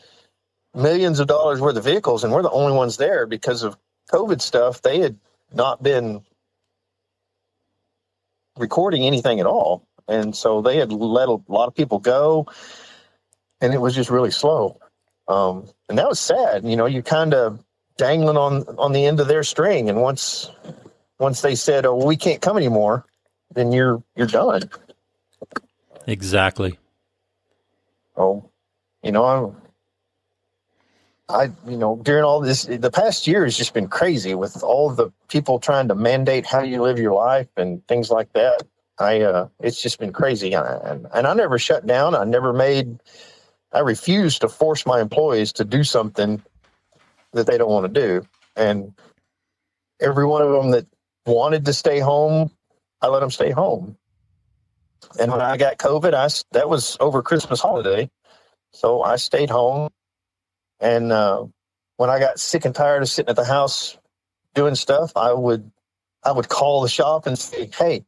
[0.75, 3.77] millions of dollars worth of vehicles, and we're the only ones there because of
[4.11, 4.81] COVID stuff.
[4.81, 5.17] They had
[5.53, 6.23] not been
[8.57, 12.47] recording anything at all, and so they had let a lot of people go,
[13.61, 14.79] and it was just really slow.
[15.27, 16.65] Um, and that was sad.
[16.65, 17.63] You know, you're kind of
[17.97, 20.51] dangling on on the end of their string, and once
[21.19, 23.05] once they said, "Oh, we can't come anymore,"
[23.53, 24.69] then you're you're done.
[26.05, 26.77] Exactly.
[28.17, 28.49] Oh,
[29.01, 29.55] you know, I'm
[31.29, 34.89] I, you know, during all this, the past year has just been crazy with all
[34.89, 38.63] the people trying to mandate how you live your life and things like that.
[38.99, 40.53] I, uh, it's just been crazy.
[40.53, 42.13] And, and I never shut down.
[42.13, 42.99] I never made,
[43.71, 46.43] I refused to force my employees to do something
[47.31, 48.27] that they don't want to do.
[48.55, 48.93] And
[50.01, 50.85] every one of them that
[51.25, 52.51] wanted to stay home,
[53.01, 53.97] I let them stay home.
[55.19, 58.09] And when I got COVID, I, that was over Christmas holiday.
[58.71, 59.89] So I stayed home
[60.79, 61.45] and uh,
[61.97, 63.97] when I got sick and tired of sitting at the house
[64.53, 65.71] doing stuff, I would
[66.23, 68.05] I would call the shop and say, "Hey,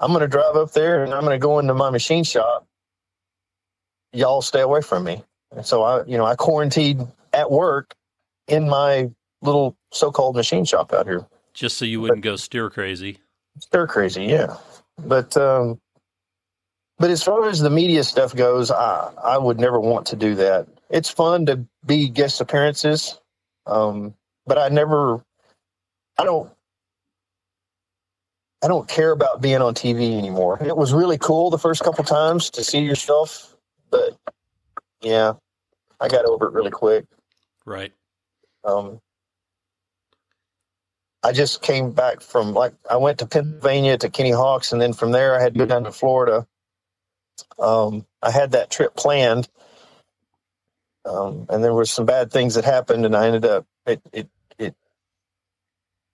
[0.00, 2.66] I'm going to drive up there and I'm going to go into my machine shop.
[4.12, 5.22] Y'all stay away from me."
[5.54, 7.94] And so I, you know, I quarantined at work
[8.48, 9.10] in my
[9.42, 13.18] little so-called machine shop out here, just so you wouldn't but, go stir crazy.
[13.60, 14.56] Stir crazy, yeah.
[14.98, 15.80] But um,
[16.98, 20.34] but as far as the media stuff goes, I I would never want to do
[20.36, 23.20] that it's fun to be guest appearances,
[23.66, 24.14] um,
[24.46, 25.24] but I never,
[26.18, 26.50] I don't,
[28.62, 30.58] I don't care about being on TV anymore.
[30.62, 33.56] It was really cool the first couple times to see yourself,
[33.90, 34.16] but
[35.02, 35.34] yeah,
[36.00, 37.04] I got over it really quick.
[37.64, 37.92] Right.
[38.64, 39.00] Um,
[41.22, 44.92] I just came back from like I went to Pennsylvania to Kenny Hauks, and then
[44.92, 46.46] from there I had to go down to Florida.
[47.58, 49.48] Um, I had that trip planned,
[51.06, 54.28] um, and there were some bad things that happened, and I ended up it it
[54.58, 54.74] it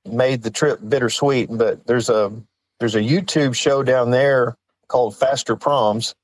[0.04, 1.48] made the trip bittersweet.
[1.50, 2.32] But there's a
[2.78, 4.56] there's a YouTube show down there
[4.88, 6.14] called Faster Proms,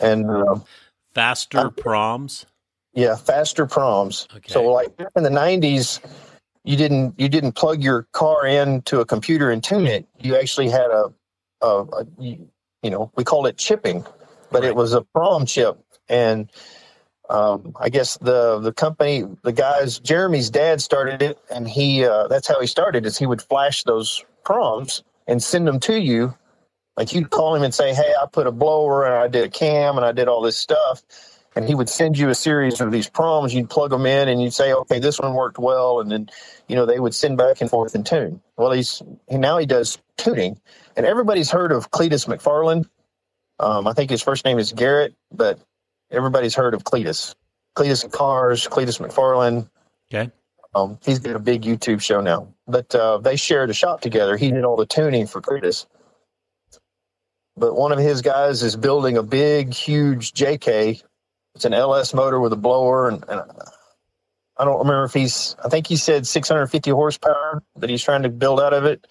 [0.00, 0.56] and uh,
[1.14, 2.46] Faster I, Proms.
[2.94, 4.28] Yeah, Faster Proms.
[4.34, 4.52] Okay.
[4.52, 6.00] So like in the '90s,
[6.64, 10.06] you didn't you didn't plug your car into a computer and tune it.
[10.20, 11.12] You actually had a,
[11.62, 12.48] a, a you,
[12.82, 14.04] you know we called it chipping,
[14.52, 14.68] but right.
[14.68, 16.50] it was a prom chip and
[17.28, 22.28] um, I guess the the company, the guys, Jeremy's dad started it, and he uh,
[22.28, 23.04] that's how he started.
[23.06, 26.34] Is he would flash those proms and send them to you.
[26.96, 29.48] Like you'd call him and say, "Hey, I put a blower and I did a
[29.48, 31.02] cam and I did all this stuff,"
[31.56, 33.52] and he would send you a series of these proms.
[33.52, 36.28] You'd plug them in and you'd say, "Okay, this one worked well," and then
[36.68, 38.40] you know they would send back and forth and tune.
[38.56, 40.60] Well, he's now he does tuning,
[40.96, 42.86] and everybody's heard of Cleetus McFarland.
[43.58, 45.58] Um, I think his first name is Garrett, but
[46.10, 47.34] everybody's heard of Cleetus.
[47.74, 49.68] Cleetus and Cars, Cleetus McFarland.
[50.12, 50.30] Okay.
[50.74, 52.48] Um, he's got a big YouTube show now.
[52.66, 54.36] But uh, they shared a shop together.
[54.36, 55.86] He did all the tuning for Cleetus.
[57.56, 61.02] But one of his guys is building a big, huge JK.
[61.54, 63.40] It's an LS motor with a blower, and, and
[64.58, 65.56] I don't remember if he's.
[65.64, 69.06] I think he said 650 horsepower that he's trying to build out of it,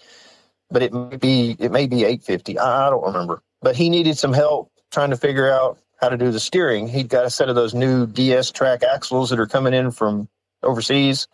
[0.70, 2.60] but it may be it may be 850.
[2.60, 3.42] I, I don't remember.
[3.64, 6.88] But he needed some help trying to figure out how to do the steering.
[6.88, 10.30] He'd got a set of those new DS track axles that are coming in from
[10.62, 11.28] overseas.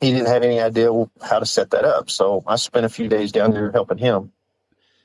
[0.00, 0.90] He didn't have any idea
[1.22, 2.10] how to set that up.
[2.10, 4.30] So I spent a few days down there helping him.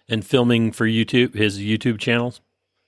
[0.10, 2.42] And filming for YouTube, his YouTube channels?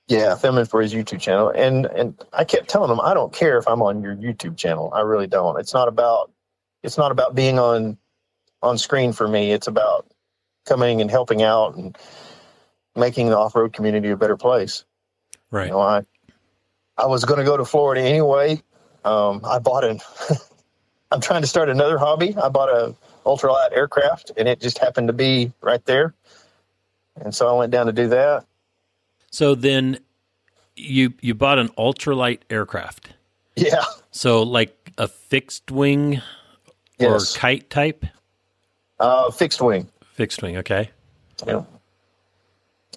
[0.09, 1.49] Yeah, filming for his YouTube channel.
[1.49, 4.91] And and I kept telling him, I don't care if I'm on your YouTube channel.
[4.93, 5.57] I really don't.
[5.61, 6.29] It's not about
[6.83, 7.97] it's not about being on
[8.61, 9.53] on screen for me.
[9.53, 10.11] It's about
[10.65, 11.97] coming and helping out and
[12.97, 14.83] making the off road community a better place.
[15.55, 15.67] Right.
[15.67, 16.01] You know, I
[16.97, 18.61] I was going to go to Florida anyway.
[19.05, 19.99] Um, I bought an.
[21.11, 22.35] I'm trying to start another hobby.
[22.35, 22.93] I bought a
[23.25, 26.13] ultralight aircraft, and it just happened to be right there,
[27.15, 28.45] and so I went down to do that.
[29.31, 29.99] So then,
[30.75, 33.13] you you bought an ultralight aircraft.
[33.55, 33.85] Yeah.
[34.11, 36.21] So like a fixed wing
[36.99, 37.35] Yes.
[37.35, 38.05] or kite type?
[38.99, 39.87] Uh, fixed wing.
[40.13, 40.57] Fixed wing.
[40.57, 40.89] Okay.
[41.45, 41.63] Yeah.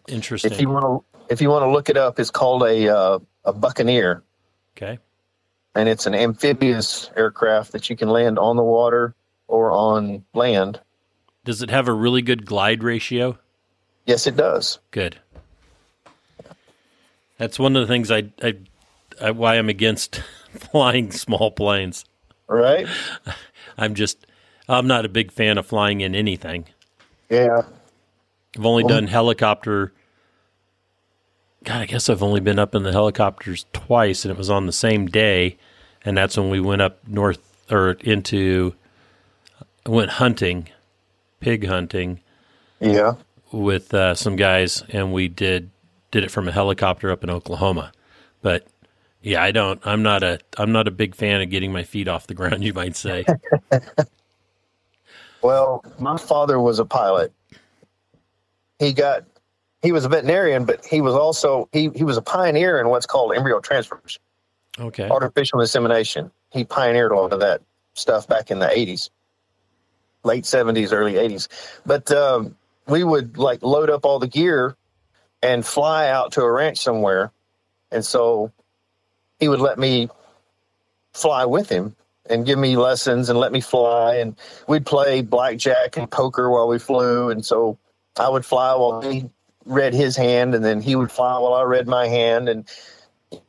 [0.08, 0.52] Interesting.
[0.52, 3.18] If you want to, if you want to look it up, it's called a uh,
[3.44, 4.22] a Buccaneer,
[4.76, 4.98] okay.
[5.74, 9.14] and it's an amphibious aircraft that you can land on the water
[9.46, 10.80] or on land.
[11.44, 13.38] Does it have a really good glide ratio?
[14.06, 14.78] Yes, it does.
[14.90, 15.18] Good.
[17.38, 18.54] That's one of the things I, I,
[19.20, 22.04] I why I'm against flying small planes.
[22.48, 22.86] Right?
[23.78, 24.26] I'm just
[24.68, 26.66] I'm not a big fan of flying in anything.
[27.30, 27.62] Yeah.
[28.56, 29.92] I've only done helicopter.
[31.68, 34.64] God, I guess I've only been up in the helicopters twice, and it was on
[34.64, 35.58] the same day,
[36.02, 37.40] and that's when we went up north
[37.70, 38.74] or into
[39.84, 40.70] went hunting,
[41.40, 42.20] pig hunting
[42.80, 43.16] Yeah.
[43.52, 45.68] with uh, some guys, and we did
[46.10, 47.92] did it from a helicopter up in Oklahoma.
[48.40, 48.66] But
[49.20, 49.78] yeah, I don't.
[49.86, 50.38] I'm not a.
[50.56, 52.64] I'm not a big fan of getting my feet off the ground.
[52.64, 53.26] You might say.
[55.42, 57.30] Well, my father was a pilot.
[58.78, 59.24] He got
[59.82, 63.06] he was a veterinarian, but he was also he he was a pioneer in what's
[63.06, 64.18] called embryo transfers,
[64.78, 65.08] Okay.
[65.08, 66.30] artificial insemination.
[66.50, 67.62] He pioneered a lot of that
[67.94, 69.10] stuff back in the eighties,
[70.24, 71.48] late seventies, early eighties.
[71.86, 72.56] But um,
[72.86, 74.76] we would like load up all the gear
[75.42, 77.30] and fly out to a ranch somewhere,
[77.92, 78.50] and so
[79.38, 80.08] he would let me
[81.12, 81.94] fly with him
[82.28, 86.68] and give me lessons and let me fly and we'd play blackjack and poker while
[86.68, 87.78] we flew and so
[88.20, 89.28] i would fly while he
[89.68, 92.68] read his hand and then he would fly while i read my hand and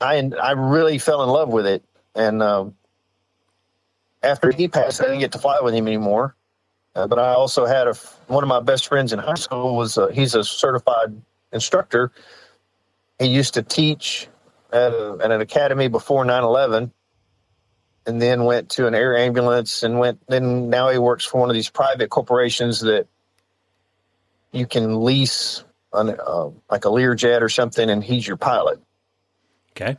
[0.01, 1.83] i i really fell in love with it.
[2.15, 2.75] And um,
[4.21, 6.35] after he passed i didn't get to fly with him anymore.
[6.95, 7.93] Uh, but i also had a
[8.27, 11.19] one of my best friends in high school was uh, he's a certified
[11.51, 12.11] instructor.
[13.17, 14.27] He used to teach
[14.71, 16.91] at, a, at an academy before 9-11
[18.05, 21.49] and then went to an air ambulance and went then now he works for one
[21.49, 23.07] of these private corporations that
[24.51, 25.63] you can lease
[25.93, 28.79] an, uh, like a Learjet or something and he's your pilot.
[29.71, 29.97] Okay.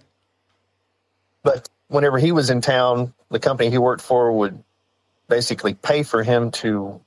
[1.43, 4.63] but whenever he was in town the company he worked for would
[5.29, 7.01] basically pay for him to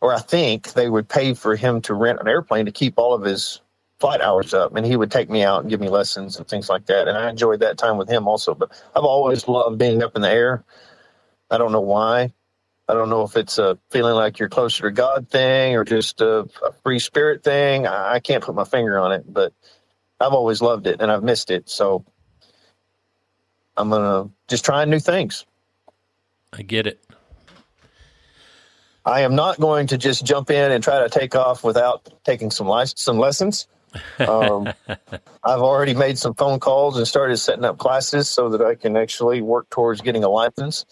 [0.00, 3.12] or i think they would pay for him to rent an airplane to keep all
[3.14, 3.60] of his
[3.98, 6.68] flight hours up and he would take me out and give me lessons and things
[6.68, 7.08] like that.
[7.08, 10.22] And i enjoyed that time with him also but i've always loved being up in
[10.22, 10.64] the air.
[11.50, 12.32] I don't know why
[12.88, 16.20] i don't know if it's a feeling like you're closer to god thing or just
[16.20, 19.52] a, a free spirit thing I, I can't put my finger on it but
[20.20, 22.04] i've always loved it and i've missed it so
[23.76, 25.44] i'm gonna just trying new things
[26.52, 27.04] I get it.
[29.04, 32.50] I am not going to just jump in and try to take off without taking
[32.50, 33.66] some lic- some lessons.
[34.20, 34.72] Um,
[35.44, 38.96] I've already made some phone calls and started setting up classes so that I can
[38.96, 40.84] actually work towards getting a license.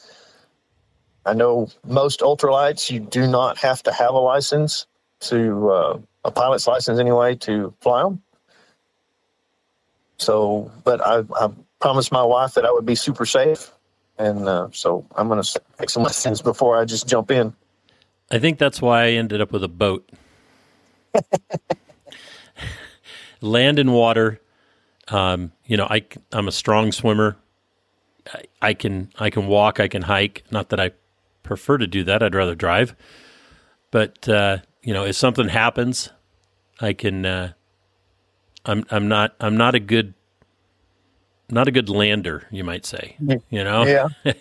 [1.26, 4.86] I know most ultralights you do not have to have a license
[5.20, 8.22] to uh, a pilot's license anyway to fly them.
[10.18, 11.50] So, but I, I
[11.80, 13.72] promised my wife that I would be super safe,
[14.18, 17.54] and uh, so I'm going to take some lessons before I just jump in.
[18.30, 20.08] I think that's why I ended up with a boat.
[23.40, 24.40] Land and water.
[25.08, 27.36] Um, you know, I I'm a strong swimmer.
[28.32, 29.80] I, I can I can walk.
[29.80, 30.44] I can hike.
[30.50, 30.90] Not that I
[31.46, 32.22] prefer to do that.
[32.22, 32.94] I'd rather drive.
[33.90, 36.10] But uh, you know, if something happens,
[36.80, 37.24] I can.
[37.24, 37.52] Uh,
[38.64, 40.14] I'm I'm not I'm not a good
[41.48, 42.46] not a good lander.
[42.50, 43.16] You might say.
[43.50, 43.84] You know.
[43.84, 44.08] Yeah.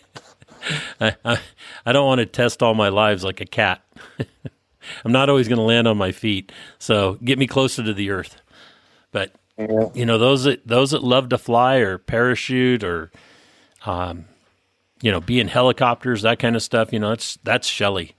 [1.00, 1.38] I, I,
[1.86, 3.84] I don't want to test all my lives like a cat.
[5.06, 6.52] I'm not always going to land on my feet.
[6.80, 8.42] So get me closer to the earth.
[9.12, 9.90] But Yeah.
[9.94, 13.12] you know those that those that love to fly or parachute or,
[13.86, 14.26] um,
[15.02, 16.94] you know, be in helicopters that kind of stuff.
[16.94, 18.16] You know, that's that's Shelley.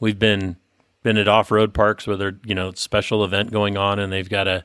[0.00, 0.56] We've been
[1.02, 4.28] been at off road parks where they're you know special event going on and they've
[4.28, 4.64] got a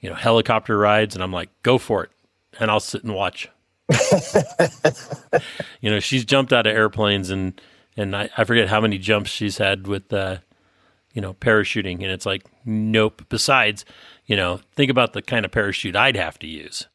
[0.00, 2.10] you know helicopter rides and I'm like go for it
[2.58, 3.48] and I'll sit and watch.
[5.80, 7.60] you know, she's jumped out of airplanes and
[7.96, 10.38] and I, I forget how many jumps she's had with uh,
[11.12, 13.22] you know, parachuting and it's like nope.
[13.28, 13.84] Besides,
[14.26, 16.86] you know, think about the kind of parachute I'd have to use.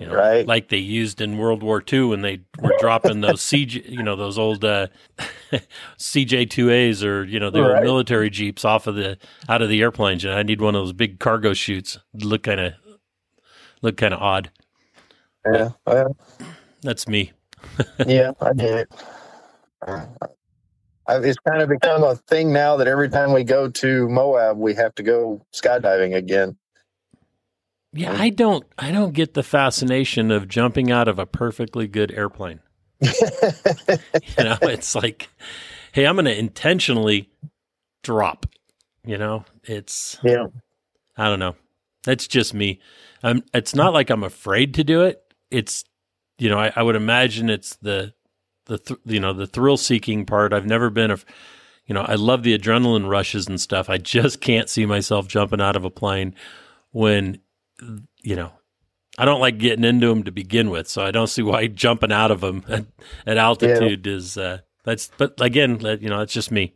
[0.00, 0.46] You know, Right.
[0.46, 4.16] like they used in World War II when they were dropping those CJ, you know,
[4.16, 4.86] those old uh,
[5.98, 7.82] CJ2As or you know the old Right.
[7.82, 10.24] military jeeps off of the out of the airplanes.
[10.24, 11.98] And I need one of those big cargo chutes.
[12.14, 12.72] Look kind of
[13.82, 14.50] look kind of odd.
[15.52, 15.70] Yeah.
[15.86, 16.16] Well,
[16.82, 17.32] That's me.
[18.06, 18.88] yeah, I get it.
[19.86, 20.06] I,
[21.18, 24.74] it's kind of become a thing now that every time we go to Moab, we
[24.74, 26.56] have to go skydiving again.
[27.92, 32.12] Yeah, I don't I don't get the fascination of jumping out of a perfectly good
[32.12, 32.60] airplane.
[33.00, 33.10] you
[34.44, 35.28] know, it's like,
[35.92, 37.30] hey, I'm going to intentionally
[38.02, 38.46] drop.
[39.04, 40.46] You know, it's yeah.
[41.16, 41.56] I don't know.
[42.04, 42.80] That's just me.
[43.22, 45.22] Um, it's not like I'm afraid to do it.
[45.50, 45.84] It's
[46.38, 48.14] you know, I, I would imagine it's the
[48.66, 50.52] the th- you know the thrill seeking part.
[50.52, 51.18] I've never been a
[51.86, 53.90] you know I love the adrenaline rushes and stuff.
[53.90, 56.34] I just can't see myself jumping out of a plane
[56.92, 57.40] when
[58.22, 58.52] you know
[59.18, 62.12] I don't like getting into them to begin with, so I don't see why jumping
[62.12, 62.86] out of them at,
[63.26, 64.12] at altitude yeah.
[64.12, 65.10] is uh, that's.
[65.18, 66.74] But again, you know, it's just me.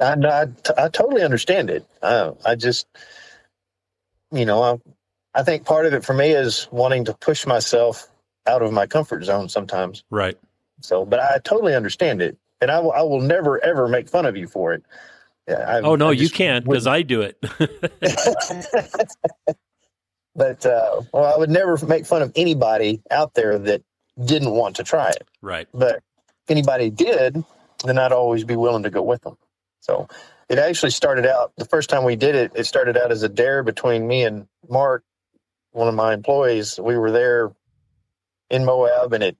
[0.00, 0.46] I, I,
[0.78, 1.84] I totally understand it.
[2.02, 2.86] I, I just,
[4.30, 4.78] you know, I,
[5.34, 8.06] I think part of it for me is wanting to push myself
[8.46, 10.04] out of my comfort zone sometimes.
[10.08, 10.38] Right.
[10.80, 14.24] So, but I totally understand it, and I will, I will never ever make fun
[14.24, 14.84] of you for it.
[15.48, 17.42] I, oh no, you can't because I do it.
[20.34, 23.82] but uh, well, I would never make fun of anybody out there that
[24.22, 25.28] didn't want to try it.
[25.42, 25.68] Right.
[25.72, 27.42] But if anybody did,
[27.84, 29.36] then I'd always be willing to go with them.
[29.80, 30.08] So
[30.48, 32.52] it actually started out the first time we did it.
[32.54, 35.04] It started out as a dare between me and Mark,
[35.72, 36.78] one of my employees.
[36.80, 37.52] We were there
[38.50, 39.36] in Moab, and it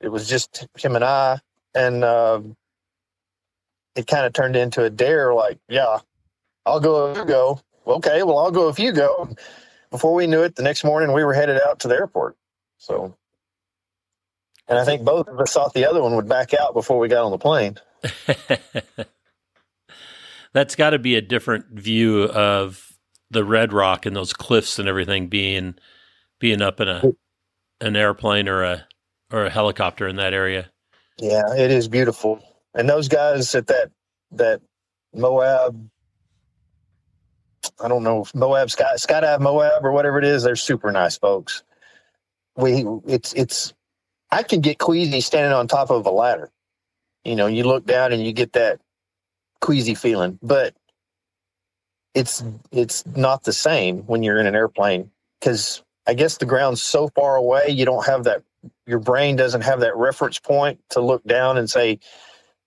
[0.00, 1.38] it was just him and I,
[1.74, 2.40] and uh,
[3.94, 5.32] it kind of turned into a dare.
[5.32, 5.98] Like, yeah,
[6.66, 7.60] I'll go if you go.
[7.86, 9.28] Okay, well, I'll go if you go.
[9.92, 12.36] Before we knew it, the next morning we were headed out to the airport.
[12.78, 13.14] So,
[14.66, 17.08] and I think both of us thought the other one would back out before we
[17.08, 17.76] got on the plane.
[20.54, 22.94] That's got to be a different view of
[23.30, 25.74] the Red Rock and those cliffs and everything being
[26.40, 27.06] being up in a
[27.80, 28.86] an airplane or a
[29.30, 30.70] or a helicopter in that area.
[31.18, 32.42] Yeah, it is beautiful.
[32.74, 33.90] And those guys at that
[34.32, 34.62] that
[35.14, 35.90] Moab
[37.82, 41.18] I don't know if Moab Sky Skydive Moab or whatever it is, they're super nice
[41.18, 41.62] folks.
[42.56, 43.74] We it's it's
[44.30, 46.50] I can get queasy standing on top of a ladder.
[47.24, 48.80] You know, you look down and you get that
[49.60, 50.74] queasy feeling, but
[52.14, 55.10] it's it's not the same when you're in an airplane
[55.40, 58.42] because I guess the ground's so far away, you don't have that.
[58.86, 61.98] Your brain doesn't have that reference point to look down and say,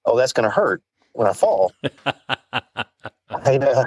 [0.05, 0.81] "Oh, that's going to hurt
[1.13, 1.73] when I fall."
[2.53, 3.85] I, uh,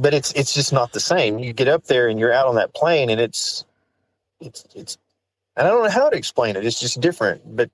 [0.00, 1.38] but it's it's just not the same.
[1.38, 3.64] You get up there and you're out on that plane, and it's
[4.40, 4.98] it's it's.
[5.56, 6.64] And I don't know how to explain it.
[6.64, 7.42] It's just different.
[7.56, 7.70] But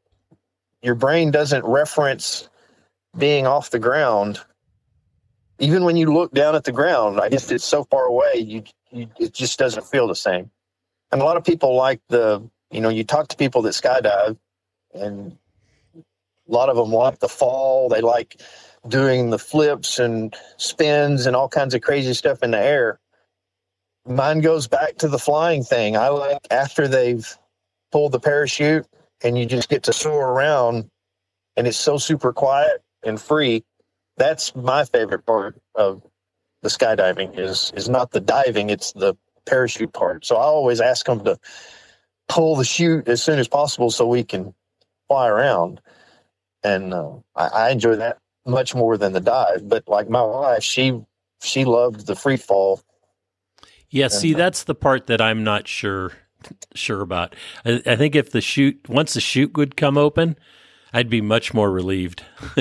[0.82, 2.48] your brain doesn't reference
[3.16, 4.40] being off the ground.
[5.60, 8.38] Even when you look down at the ground, I guess it's so far away.
[8.38, 10.50] You you, it just doesn't feel the same.
[11.12, 14.36] And a lot of people like the, you know, you talk to people that skydive,
[14.92, 15.38] and
[15.94, 17.88] a lot of them like the fall.
[17.88, 18.40] They like
[18.88, 22.98] doing the flips and spins and all kinds of crazy stuff in the air.
[24.06, 25.96] Mine goes back to the flying thing.
[25.96, 27.26] I like after they've
[27.90, 28.86] pulled the parachute
[29.22, 30.88] and you just get to soar around
[31.56, 33.64] and it's so super quiet and free.
[34.16, 36.02] That's my favorite part of
[36.62, 39.14] the skydiving is is not the diving, it's the
[39.44, 40.24] parachute part.
[40.24, 41.38] So I always ask them to
[42.28, 44.54] pull the chute as soon as possible so we can
[45.08, 45.80] fly around.
[46.64, 49.68] And uh, I, I enjoy that much more than the dive.
[49.68, 51.00] But like my wife, she
[51.42, 52.80] she loved the free fall.
[53.90, 56.12] Yeah, see, uh, that's the part that I'm not sure
[56.74, 57.34] sure about.
[57.64, 60.36] I, I, think if the chute once the chute would come open,
[60.92, 62.22] I'd be much more relieved.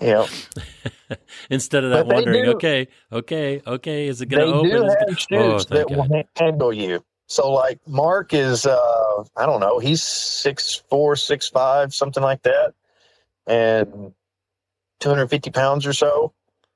[0.00, 0.26] yeah.
[1.50, 4.70] Instead of that wondering, do, okay, okay, okay, is it going to open?
[4.70, 6.08] Do have chutes oh, that God.
[6.08, 7.04] will handle you.
[7.26, 12.42] So, like Mark is, uh, I don't know, he's six four, six five, something like
[12.42, 12.74] that,
[13.46, 14.12] and
[15.00, 16.32] 250 pounds or so.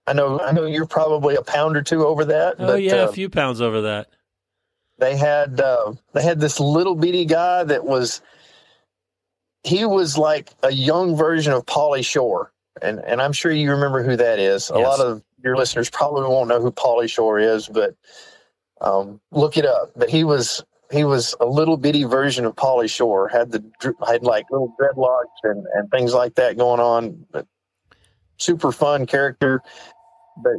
[0.06, 2.56] I know, I know you're probably a pound or two over that.
[2.58, 4.08] Oh but, yeah, uh, a few pounds over that.
[4.98, 8.22] They had uh, they had this little bitty guy that was
[9.62, 14.02] he was like a young version of Pauly Shore, and and I'm sure you remember
[14.02, 14.70] who that is.
[14.70, 17.94] A lot of your listeners probably won't know who Pauly Shore is, but
[18.80, 19.90] um, look it up.
[19.96, 23.28] But he was he was a little bitty version of Pauly Shore.
[23.28, 23.64] Had the
[24.06, 27.26] had like little dreadlocks and and things like that going on.
[27.30, 27.46] But
[28.38, 29.62] super fun character,
[30.42, 30.56] but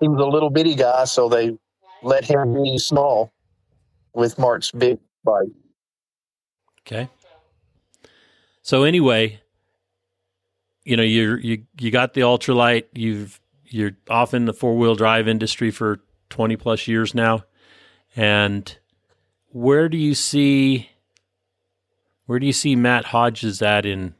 [0.00, 1.56] he was a little bitty guy, so they
[2.02, 3.32] let him be small
[4.14, 5.48] with Mark's big bike.
[6.86, 7.08] Okay.
[8.62, 9.40] So anyway,
[10.84, 12.84] you know, you you you got the ultralight.
[12.92, 16.00] You've you're off in the four wheel drive industry for
[16.30, 17.44] twenty plus years now,
[18.14, 18.76] and
[19.56, 20.90] where do you see
[22.26, 24.14] where do you see Matt Hodges at in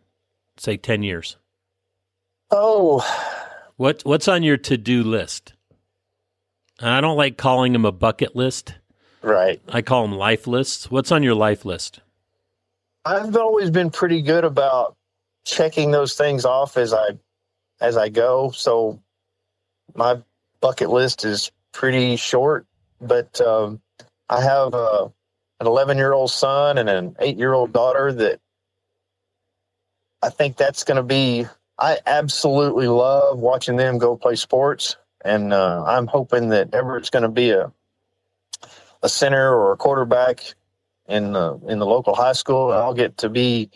[0.56, 1.36] say ten years?
[2.50, 3.04] Oh,
[3.76, 5.52] what what's on your to do list?
[6.80, 8.76] I don't like calling them a bucket list.
[9.20, 9.60] Right.
[9.68, 10.90] I call them life lists.
[10.90, 12.00] What's on your life list?
[13.04, 14.96] I've always been pretty good about
[15.44, 17.10] checking those things off as I
[17.82, 18.52] as I go.
[18.52, 19.02] So
[19.94, 20.22] my
[20.60, 22.66] bucket list is pretty short,
[23.02, 23.82] but um,
[24.30, 25.12] I have a,
[25.60, 28.40] an 11 year old son and an eight year old daughter that
[30.22, 31.46] I think that's going to be.
[31.78, 37.22] I absolutely love watching them go play sports, and uh, I'm hoping that Everett's going
[37.22, 37.70] to be a
[39.02, 40.54] a center or a quarterback
[41.06, 42.72] in the in the local high school.
[42.72, 43.70] And I'll get to be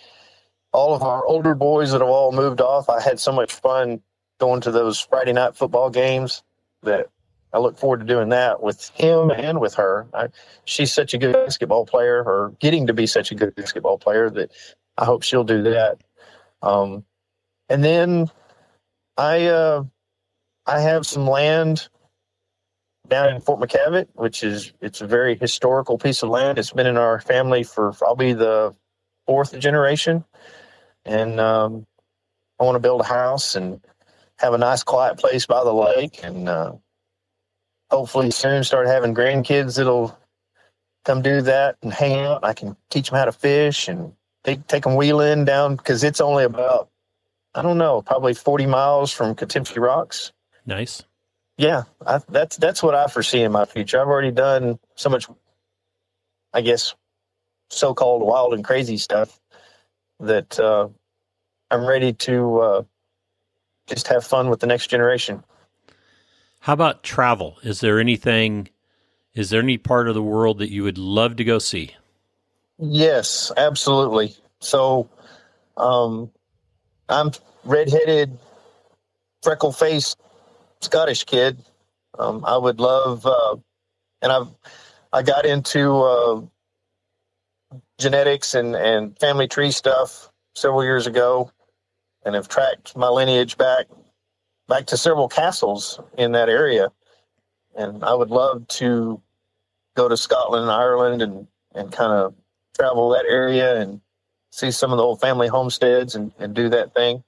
[0.73, 2.89] all of our older boys that have all moved off.
[2.89, 4.01] I had so much fun
[4.39, 6.43] going to those Friday night football games
[6.83, 7.09] that
[7.53, 10.07] I look forward to doing that with him and with her.
[10.15, 10.29] I,
[10.65, 14.31] she's such a good basketball player, or getting to be such a good basketball player
[14.31, 14.53] that
[14.97, 15.99] I hope she'll do that.
[16.63, 17.05] Um,
[17.69, 18.31] and then
[19.17, 19.85] I uh,
[20.67, 21.89] I have some land
[23.09, 26.59] down in Fort McKavett, which is it's a very historical piece of land.
[26.59, 28.75] It's been in our family for probably the
[29.27, 30.25] fourth generation,
[31.05, 31.87] and um,
[32.61, 33.81] I want to build a house and
[34.39, 36.73] have a nice quiet place by the lake, and uh,
[37.91, 40.17] hopefully soon start having grandkids that'll
[41.05, 42.45] come do that and hang out.
[42.45, 44.13] I can teach them how to fish and
[44.45, 46.89] take take them wheeling down because it's only about
[47.55, 50.33] I don't know probably forty miles from Katemcy Rocks.
[50.67, 51.03] Nice.
[51.57, 54.01] Yeah, I, that's that's what I foresee in my future.
[54.01, 55.27] I've already done so much,
[56.55, 56.95] I guess,
[57.69, 59.39] so-called wild and crazy stuff
[60.21, 60.89] that uh,
[61.71, 62.83] I'm ready to uh,
[63.87, 65.45] just have fun with the next generation.
[66.61, 67.57] How about travel?
[67.63, 68.69] Is there anything?
[69.35, 71.97] Is there any part of the world that you would love to go see?
[72.79, 74.37] Yes, absolutely.
[74.61, 75.09] So,
[75.77, 76.31] um,
[77.09, 77.31] I'm
[77.65, 78.39] redheaded,
[79.43, 80.19] freckle faced
[80.83, 81.65] Scottish kid.
[82.19, 83.57] Um, I would love, uh,
[84.21, 84.49] and I've
[85.13, 86.43] I got into uh,
[87.99, 91.51] genetics and and family tree stuff several years ago,
[92.27, 93.87] and have tracked my lineage back
[94.71, 96.91] back to several castles in that area.
[97.77, 99.21] And I would love to
[99.97, 102.35] go to Scotland and Ireland and and kind of
[102.75, 104.01] travel that area and
[104.51, 107.23] see some of the old family homesteads and, and do that thing.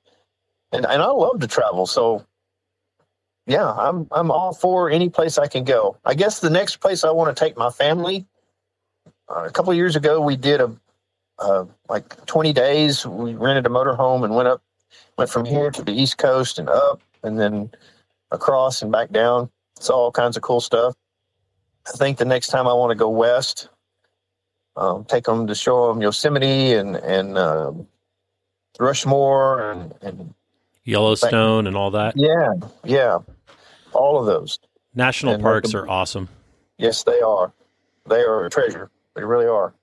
[0.73, 2.25] And and I love to travel, so
[3.47, 5.97] yeah, I'm I'm all for any place I can go.
[6.05, 8.25] I guess the next place I want to take my family.
[9.29, 10.73] Uh, a couple years ago, we did a
[11.39, 13.05] uh, like 20 days.
[13.05, 14.63] We rented a motorhome and went up,
[15.19, 17.71] went from here to the East Coast and up, and then
[18.31, 19.51] across and back down.
[19.79, 20.95] Saw all kinds of cool stuff.
[21.87, 23.69] I think the next time I want to go west,
[24.77, 27.73] um, take them to show them Yosemite and and uh,
[28.79, 30.35] Rushmore and, and
[30.85, 32.15] Yellowstone and all that.
[32.17, 32.53] Yeah,
[32.85, 33.19] yeah,
[33.93, 34.59] all of those.
[34.95, 36.29] National and parks are awesome.
[36.79, 37.53] Yes, they are.
[38.09, 38.91] They are a treasure.
[39.15, 39.75] They really are.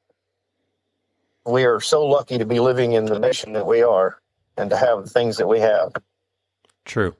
[1.45, 4.21] We are so lucky to be living in the nation that we are
[4.57, 5.93] and to have the things that we have.
[6.85, 7.15] True.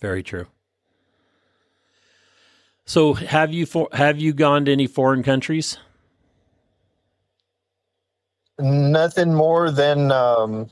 [0.00, 0.46] Very true.
[2.84, 5.78] So, have you for, have you gone to any foreign countries?
[8.58, 10.70] Nothing more than um,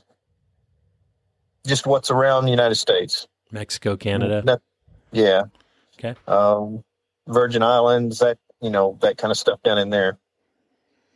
[1.65, 3.27] just what's around the United States.
[3.51, 4.41] Mexico, Canada.
[4.45, 4.61] That,
[5.11, 5.43] yeah.
[5.97, 6.15] Okay.
[6.27, 6.83] Um,
[7.27, 10.17] Virgin Islands, that you know, that kind of stuff down in there.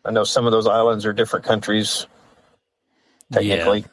[0.05, 2.07] I know some of those islands are different countries.
[3.31, 3.87] Technically, yeah.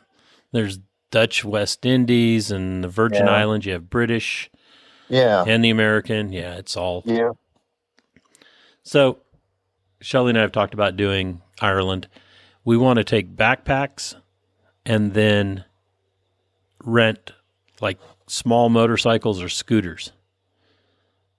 [0.52, 0.78] there's
[1.10, 3.32] Dutch West Indies and the Virgin yeah.
[3.32, 3.66] Islands.
[3.66, 4.50] You have British,
[5.08, 6.32] yeah, and the American.
[6.32, 7.32] Yeah, it's all yeah.
[8.82, 9.18] So,
[10.00, 12.08] Shelly and I have talked about doing Ireland.
[12.64, 14.14] We want to take backpacks
[14.86, 15.64] and then
[16.84, 17.32] rent
[17.80, 20.12] like small motorcycles or scooters.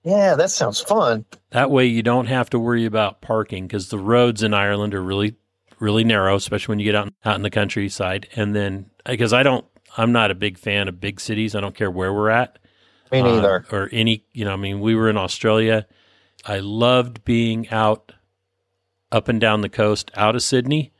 [0.04, 1.24] Yeah, that sounds fun.
[1.50, 5.02] That way you don't have to worry about parking because the roads in Ireland are
[5.02, 5.36] really,
[5.78, 8.28] really narrow, especially when you get out out in the countryside.
[8.34, 9.64] And then because I don't,
[9.96, 11.54] I'm not a big fan of big cities.
[11.54, 12.58] I don't care where we're at.
[13.10, 13.66] Me neither.
[13.70, 15.86] Uh, or any, you know, I mean, we were in Australia.
[16.44, 18.12] I loved being out
[19.12, 20.92] up and down the coast, out of Sydney.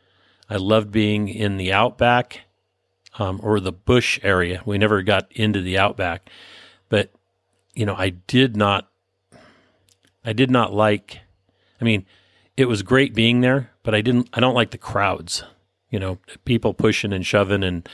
[0.49, 2.43] I loved being in the outback
[3.19, 4.63] um, or the bush area.
[4.67, 6.29] We never got into the outback,
[6.89, 7.11] but
[7.75, 8.91] you know, I did not,
[10.25, 11.21] I did not like.
[11.81, 12.05] I mean,
[12.57, 14.29] it was great being there, but I didn't.
[14.35, 15.43] I don't like the crowds.
[15.93, 17.89] You know, people pushing and shoving, and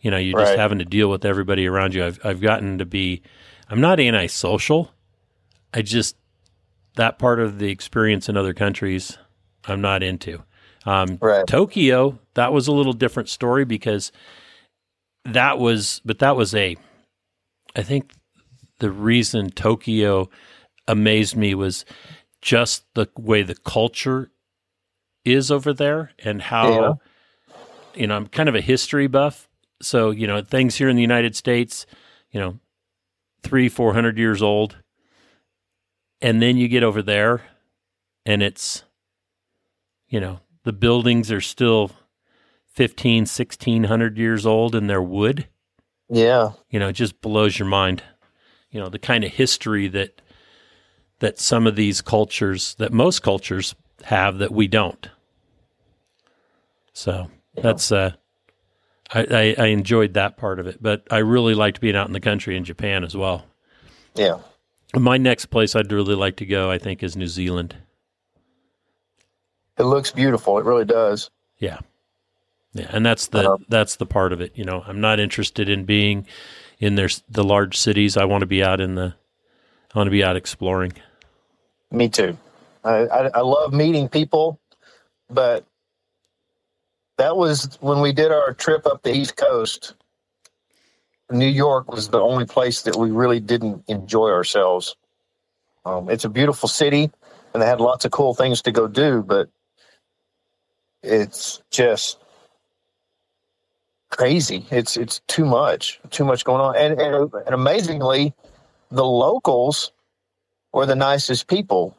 [0.00, 2.04] you know, you're just having to deal with everybody around you.
[2.04, 3.22] I've I've gotten to be.
[3.70, 4.92] I'm not antisocial.
[5.72, 6.16] I just
[6.96, 9.18] that part of the experience in other countries,
[9.64, 10.42] I'm not into.
[10.86, 11.46] Um, right.
[11.46, 14.12] Tokyo, that was a little different story because
[15.24, 16.76] that was, but that was a,
[17.74, 18.12] I think
[18.78, 20.28] the reason Tokyo
[20.86, 21.84] amazed me was
[22.42, 24.30] just the way the culture
[25.24, 27.00] is over there and how,
[27.94, 29.48] you know, I'm kind of a history buff.
[29.80, 31.86] So, you know, things here in the United States,
[32.30, 32.58] you know,
[33.42, 34.76] three, 400 years old.
[36.20, 37.42] And then you get over there
[38.24, 38.84] and it's,
[40.08, 41.90] you know, the buildings are still
[42.72, 45.48] 15, 1600 years old and they're wood.
[46.08, 46.52] Yeah.
[46.70, 48.02] You know, it just blows your mind.
[48.70, 50.20] You know, the kind of history that,
[51.20, 55.08] that some of these cultures, that most cultures have that we don't.
[56.92, 58.12] So that's, uh,
[59.12, 62.12] I, I, I enjoyed that part of it, but I really liked being out in
[62.12, 63.44] the country in Japan as well.
[64.14, 64.38] Yeah.
[64.94, 67.76] My next place I'd really like to go, I think, is New Zealand.
[69.76, 70.58] It looks beautiful.
[70.58, 71.30] It really does.
[71.58, 71.80] Yeah,
[72.74, 74.52] yeah, and that's the Um, that's the part of it.
[74.54, 76.28] You know, I'm not interested in being
[76.78, 78.16] in their the large cities.
[78.16, 79.14] I want to be out in the,
[79.92, 80.92] I want to be out exploring.
[81.90, 82.38] Me too.
[82.84, 84.60] I, I, I love meeting people,
[85.28, 85.64] but
[87.18, 89.94] that was when we did our trip up the East Coast.
[91.30, 94.96] New York was the only place that we really didn't enjoy ourselves.
[95.84, 97.10] Um, it's a beautiful city,
[97.52, 99.48] and they had lots of cool things to go do, but
[101.02, 102.18] it's just
[104.10, 104.66] crazy.
[104.70, 108.34] It's it's too much, too much going on, and and, and amazingly,
[108.90, 109.92] the locals
[110.72, 111.96] were the nicest people.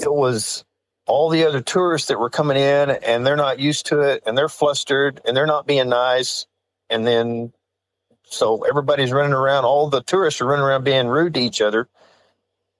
[0.00, 0.64] It was
[1.06, 4.36] all the other tourists that were coming in and they're not used to it and
[4.36, 6.46] they're flustered and they're not being nice.
[6.90, 7.52] And then,
[8.24, 11.88] so everybody's running around, all the tourists are running around being rude to each other.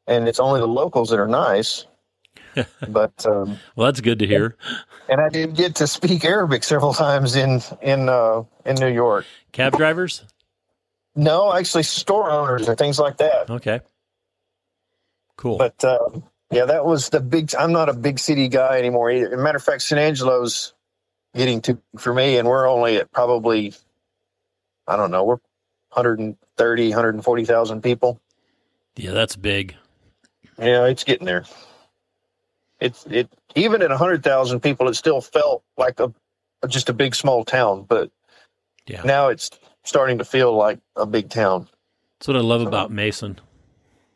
[0.07, 1.87] And it's only the locals that are nice.
[2.89, 4.57] but, um, Well, that's good to hear.
[5.09, 9.27] and I did get to speak Arabic several times in, in, uh, in New York.
[9.53, 10.25] Cab drivers,
[11.15, 13.51] No, actually store owners and things like that.
[13.51, 13.81] okay,
[15.37, 15.59] cool.
[15.59, 17.55] But um, yeah, that was the big.
[17.57, 19.27] I'm not a big city guy anymore either.
[19.29, 20.75] As a matter of fact, San Angelo's
[21.35, 23.75] getting too for me, and we're only at probably,
[24.87, 25.39] I don't know, we're
[25.93, 28.21] 130, 140,000 people.
[28.97, 29.75] yeah, that's big.
[30.59, 31.45] Yeah, it's getting there.
[32.81, 36.13] It's it even at 100,000 people, it still felt like a
[36.69, 38.11] just a big small town, but
[38.87, 39.03] Yeah.
[39.03, 39.51] now it's
[39.85, 41.69] starting to feel like a big town.
[42.19, 43.39] That's what I love about Mason.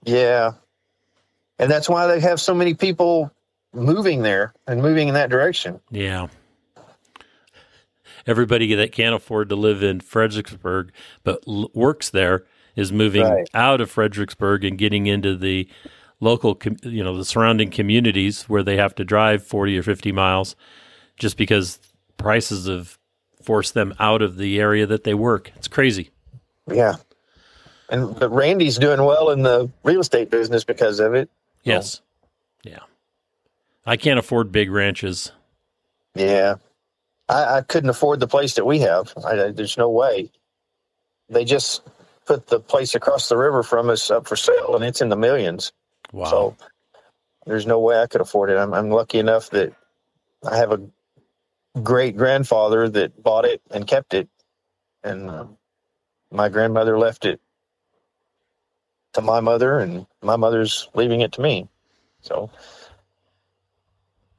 [0.05, 0.53] Yeah.
[1.61, 3.31] And that's why they have so many people
[3.73, 5.79] moving there and moving in that direction.
[5.91, 6.27] Yeah.
[8.27, 10.93] Everybody that can't afford to live in Fredericksburg
[11.25, 12.45] but l- works there
[12.77, 13.49] is moving Right.
[13.55, 15.69] out of Fredericksburg and getting into the
[16.21, 20.13] local, com- you know, the surrounding communities where they have to drive 40 or 50
[20.13, 20.55] miles
[21.19, 21.79] just because
[22.19, 22.99] prices have
[23.43, 25.51] forced them out of the area that they work.
[25.57, 26.11] It's crazy.
[26.71, 26.97] Yeah.
[27.89, 31.29] And but Randy's doing well in the real estate business because of it.
[31.65, 32.03] Yes.
[32.65, 32.81] Yeah.
[33.87, 35.33] I can't afford big ranches.
[36.15, 36.57] Yeah.
[37.29, 39.13] I, I couldn't afford the place that we have.
[39.25, 40.31] I, I- there's no way.
[41.29, 41.83] They just
[42.27, 45.17] put the place across the river from us up for sale and it's in the
[45.17, 45.73] millions.
[46.13, 46.25] Wow.
[46.31, 46.57] So
[47.47, 48.57] there's no way I could afford it.
[48.59, 49.73] I'm, I'm lucky enough that
[50.49, 50.81] I have a
[51.83, 54.29] great grandfather that bought it and kept it.
[55.05, 55.47] And uh,
[56.33, 57.41] my grandmother left it
[59.15, 61.69] to my mother, and my mother's leaving it to me.
[62.21, 62.51] So,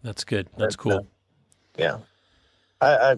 [0.03, 0.47] That's good.
[0.57, 1.07] That's cool.
[1.77, 1.97] yeah.
[2.79, 3.15] I, I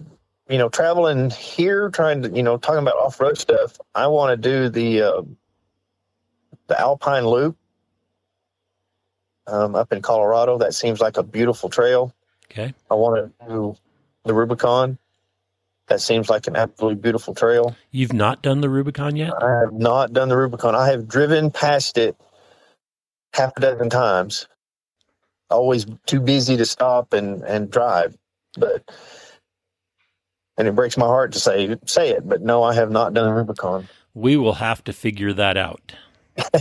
[0.48, 4.30] you know, traveling here, trying to, you know, talking about off road stuff, I want
[4.30, 5.22] to do the, uh,
[6.66, 7.56] the Alpine Loop
[9.46, 10.58] um, up in Colorado.
[10.58, 12.14] That seems like a beautiful trail.
[12.50, 12.74] Okay.
[12.90, 13.76] I want to do
[14.24, 14.98] the Rubicon.
[15.88, 17.76] That seems like an absolutely beautiful trail.
[17.90, 19.32] You've not done the Rubicon yet?
[19.42, 20.74] I have not done the Rubicon.
[20.74, 22.16] I have driven past it
[23.34, 24.48] half a dozen times.
[25.50, 28.16] Always too busy to stop and, and drive.
[28.56, 28.90] But
[30.56, 33.26] and it breaks my heart to say say it, but no, I have not done
[33.26, 33.88] the Rubicon.
[34.14, 35.92] We will have to figure that out.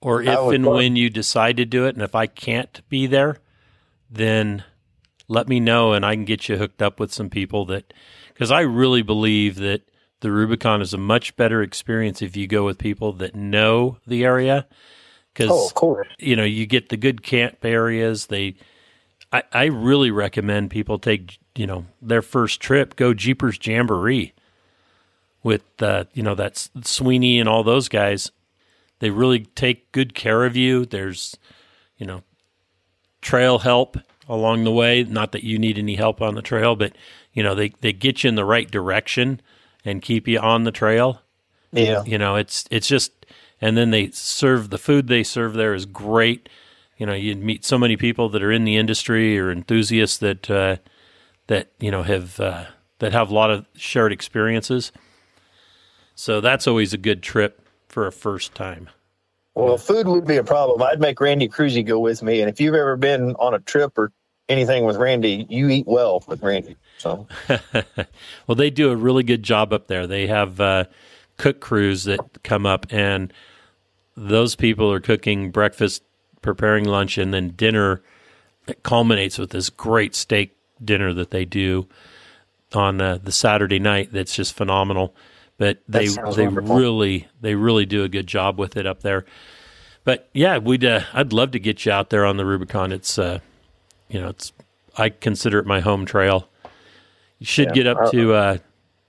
[0.00, 3.06] or if and love- when you decide to do it, and if I can't be
[3.06, 3.38] there,
[4.10, 4.64] then
[5.28, 7.92] let me know and I can get you hooked up with some people that,
[8.32, 9.82] because I really believe that
[10.20, 14.24] the Rubicon is a much better experience if you go with people that know the
[14.24, 14.66] area.
[15.32, 16.08] Because Oh, of course.
[16.18, 18.54] you know you get the good camp areas they
[19.30, 24.32] I, I really recommend people take you know their first trip go jeepers jamboree
[25.42, 28.30] with uh, you know that's sweeney and all those guys
[29.00, 31.36] they really take good care of you there's
[31.98, 32.22] you know
[33.20, 33.98] trail help
[34.28, 36.92] along the way not that you need any help on the trail but
[37.32, 39.40] you know they, they get you in the right direction
[39.84, 41.20] and keep you on the trail
[41.72, 42.02] Yeah.
[42.04, 43.12] you know it's it's just
[43.60, 46.48] and then they serve the food they serve there is great
[46.96, 50.50] you know you meet so many people that are in the industry or enthusiasts that
[50.50, 50.76] uh,
[51.48, 52.64] that you know have uh,
[52.98, 54.90] that have a lot of shared experiences.
[56.14, 58.88] So that's always a good trip for a first time.
[59.56, 60.82] Well, food would be a problem.
[60.82, 63.96] I'd make Randy Cruzy go with me, and if you've ever been on a trip
[63.96, 64.12] or
[64.50, 66.76] anything with Randy, you eat well with Randy.
[66.98, 67.26] So,
[68.46, 70.06] well, they do a really good job up there.
[70.06, 70.84] They have uh,
[71.38, 73.32] cook crews that come up, and
[74.14, 76.02] those people are cooking breakfast,
[76.42, 78.02] preparing lunch, and then dinner.
[78.68, 80.54] It culminates with this great steak
[80.84, 81.88] dinner that they do
[82.74, 84.10] on uh, the Saturday night.
[84.12, 85.14] That's just phenomenal.
[85.58, 86.76] But they they wonderful.
[86.76, 89.24] really they really do a good job with it up there.
[90.04, 92.92] But yeah, we'd uh, I'd love to get you out there on the Rubicon.
[92.92, 93.40] It's uh,
[94.08, 94.52] you know it's
[94.96, 96.48] I consider it my home trail.
[97.38, 98.58] You should yeah, get up to uh,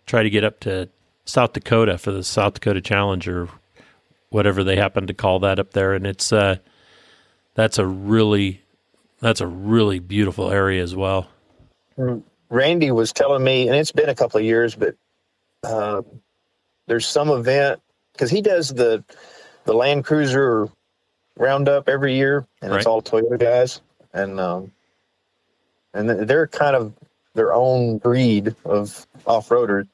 [0.06, 0.90] try to get up to
[1.26, 3.49] South Dakota for the South Dakota Challenge or
[4.30, 6.57] whatever they happen to call that up there, and it's uh,
[7.56, 8.61] that's a really
[9.19, 11.28] that's a really beautiful area as well.
[11.98, 12.24] Mm.
[12.49, 14.95] Randy was telling me, and it's been a couple of years, but
[15.64, 16.02] uh,
[16.88, 17.82] there's some event
[18.14, 19.04] because he does the
[19.66, 20.70] the Land Cruiser
[21.36, 22.78] roundup every year, and right.
[22.78, 23.82] it's all Toyota guys,
[24.14, 24.72] and um,
[25.94, 26.94] and they're kind of
[27.34, 29.88] their own breed of off roaders.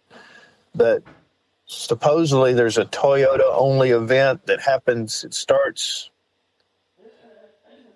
[0.76, 1.04] But
[1.66, 5.24] supposedly, there's a Toyota only event that happens.
[5.24, 6.10] It starts,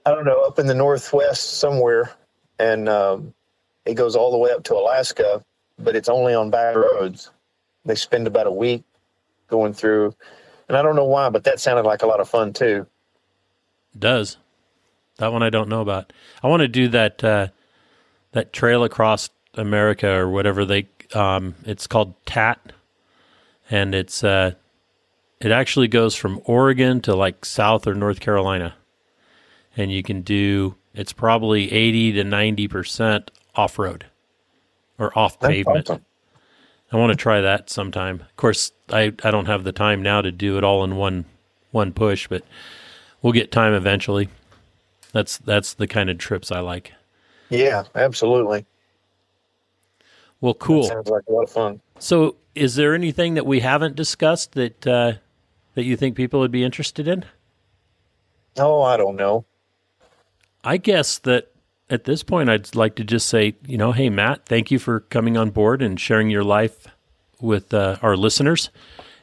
[0.06, 2.12] I don't know, up in the northwest somewhere,
[2.60, 3.34] and um,
[3.86, 5.44] it goes all the way up to Alaska,
[5.80, 7.32] but it's only on bad roads.
[7.88, 8.84] They spend about a week
[9.48, 10.14] going through,
[10.68, 12.86] and I don't know why, but that sounded like a lot of fun too.
[13.94, 14.38] It does.
[15.18, 16.14] That one I don't know about.
[16.44, 17.48] I want to do that uh,
[18.34, 22.74] that trail across America or whatever they um, it's called TAT,
[23.70, 24.52] and it's uh,
[25.40, 28.76] it actually goes from Oregon to like South or North Carolina,
[29.76, 34.06] and you can do it's probably eighty to ninety percent off road
[35.00, 35.90] or off pavement.
[35.90, 36.06] Awesome.
[36.92, 38.22] I want to try that sometime.
[38.22, 41.26] Of course, I, I don't have the time now to do it all in one
[41.72, 42.44] one push, but
[43.22, 44.30] we'll get time eventually.
[45.12, 46.94] That's that's the kind of trips I like.
[47.50, 48.66] Yeah, absolutely.
[50.40, 50.84] Well, cool.
[50.84, 51.82] That sounds like a lot of fun.
[52.00, 55.14] So, is there anything that we haven't discussed that uh,
[55.76, 57.26] that you think people would be interested in?
[58.58, 59.46] Oh, I don't know.
[60.64, 61.52] I guess that
[61.90, 65.02] at this point, I'd like to just say, you know, hey, Matt, thank you for
[65.02, 66.88] coming on board and sharing your life
[67.40, 68.70] with uh, our listeners,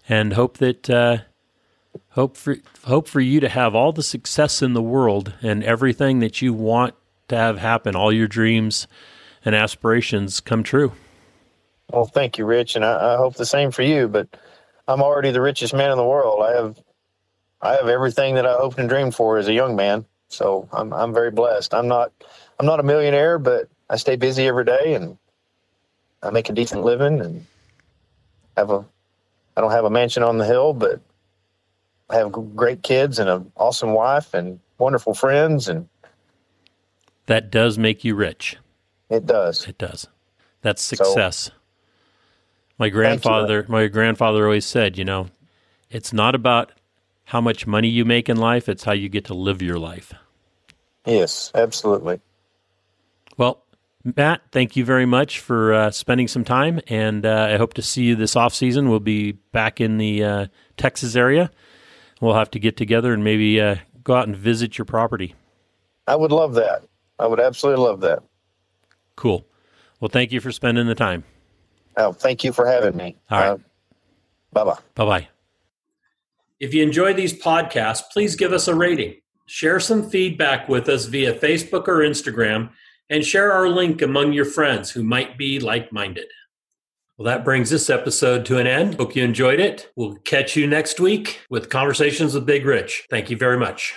[0.09, 1.19] and hope that uh,
[2.11, 6.21] hope for hope for you to have all the success in the world and everything
[6.21, 6.95] that you want
[7.29, 8.87] to have happen, all your dreams
[9.45, 10.93] and aspirations come true.
[11.91, 14.09] Well, thank you, Rich, and I, I hope the same for you.
[14.09, 14.29] But
[14.89, 16.43] I'm already the richest man in the world.
[16.43, 16.79] I have
[17.61, 20.07] I have everything that I hoped and dreamed for as a young man.
[20.29, 21.75] So I'm I'm very blessed.
[21.75, 22.13] I'm not
[22.59, 25.19] I'm not a millionaire, but I stay busy every day and
[26.23, 27.47] I make a decent living and
[28.57, 28.85] have a
[29.57, 31.01] I don't have a mansion on the hill, but
[32.11, 35.89] I have great kids and an awesome wife and wonderful friends and
[37.27, 38.57] that does make you rich.
[39.09, 39.67] It does.
[39.67, 40.09] It does.
[40.63, 41.45] That's success.
[41.45, 41.53] So,
[42.79, 45.29] my grandfather my grandfather always said, you know,
[45.91, 46.73] it's not about
[47.27, 50.13] how much money you make in life, it's how you get to live your life.
[51.07, 52.21] Yes, absolutely.
[53.37, 53.65] Well,
[54.17, 57.83] Matt, thank you very much for uh, spending some time, and uh, I hope to
[57.83, 58.91] see you this off season.
[58.91, 60.47] We'll be back in the uh,
[60.77, 61.51] Texas area.
[62.21, 65.35] We'll have to get together and maybe uh, go out and visit your property.
[66.07, 66.83] I would love that.
[67.19, 68.23] I would absolutely love that.
[69.17, 69.47] Cool.
[70.01, 71.25] Well, thank you for spending the time.
[71.97, 73.17] Oh, thank you for having me.
[73.31, 73.61] All right.
[74.53, 74.79] bye bye.
[74.95, 75.29] Bye bye.
[76.61, 79.17] If you enjoy these podcasts, please give us a rating.
[79.47, 82.71] Share some feedback with us via Facebook or Instagram
[83.11, 86.27] and share our link among your friends who might be like minded.
[87.17, 88.97] Well, that brings this episode to an end.
[88.97, 89.91] Hope you enjoyed it.
[89.95, 93.07] We'll catch you next week with Conversations with Big Rich.
[93.09, 93.95] Thank you very much.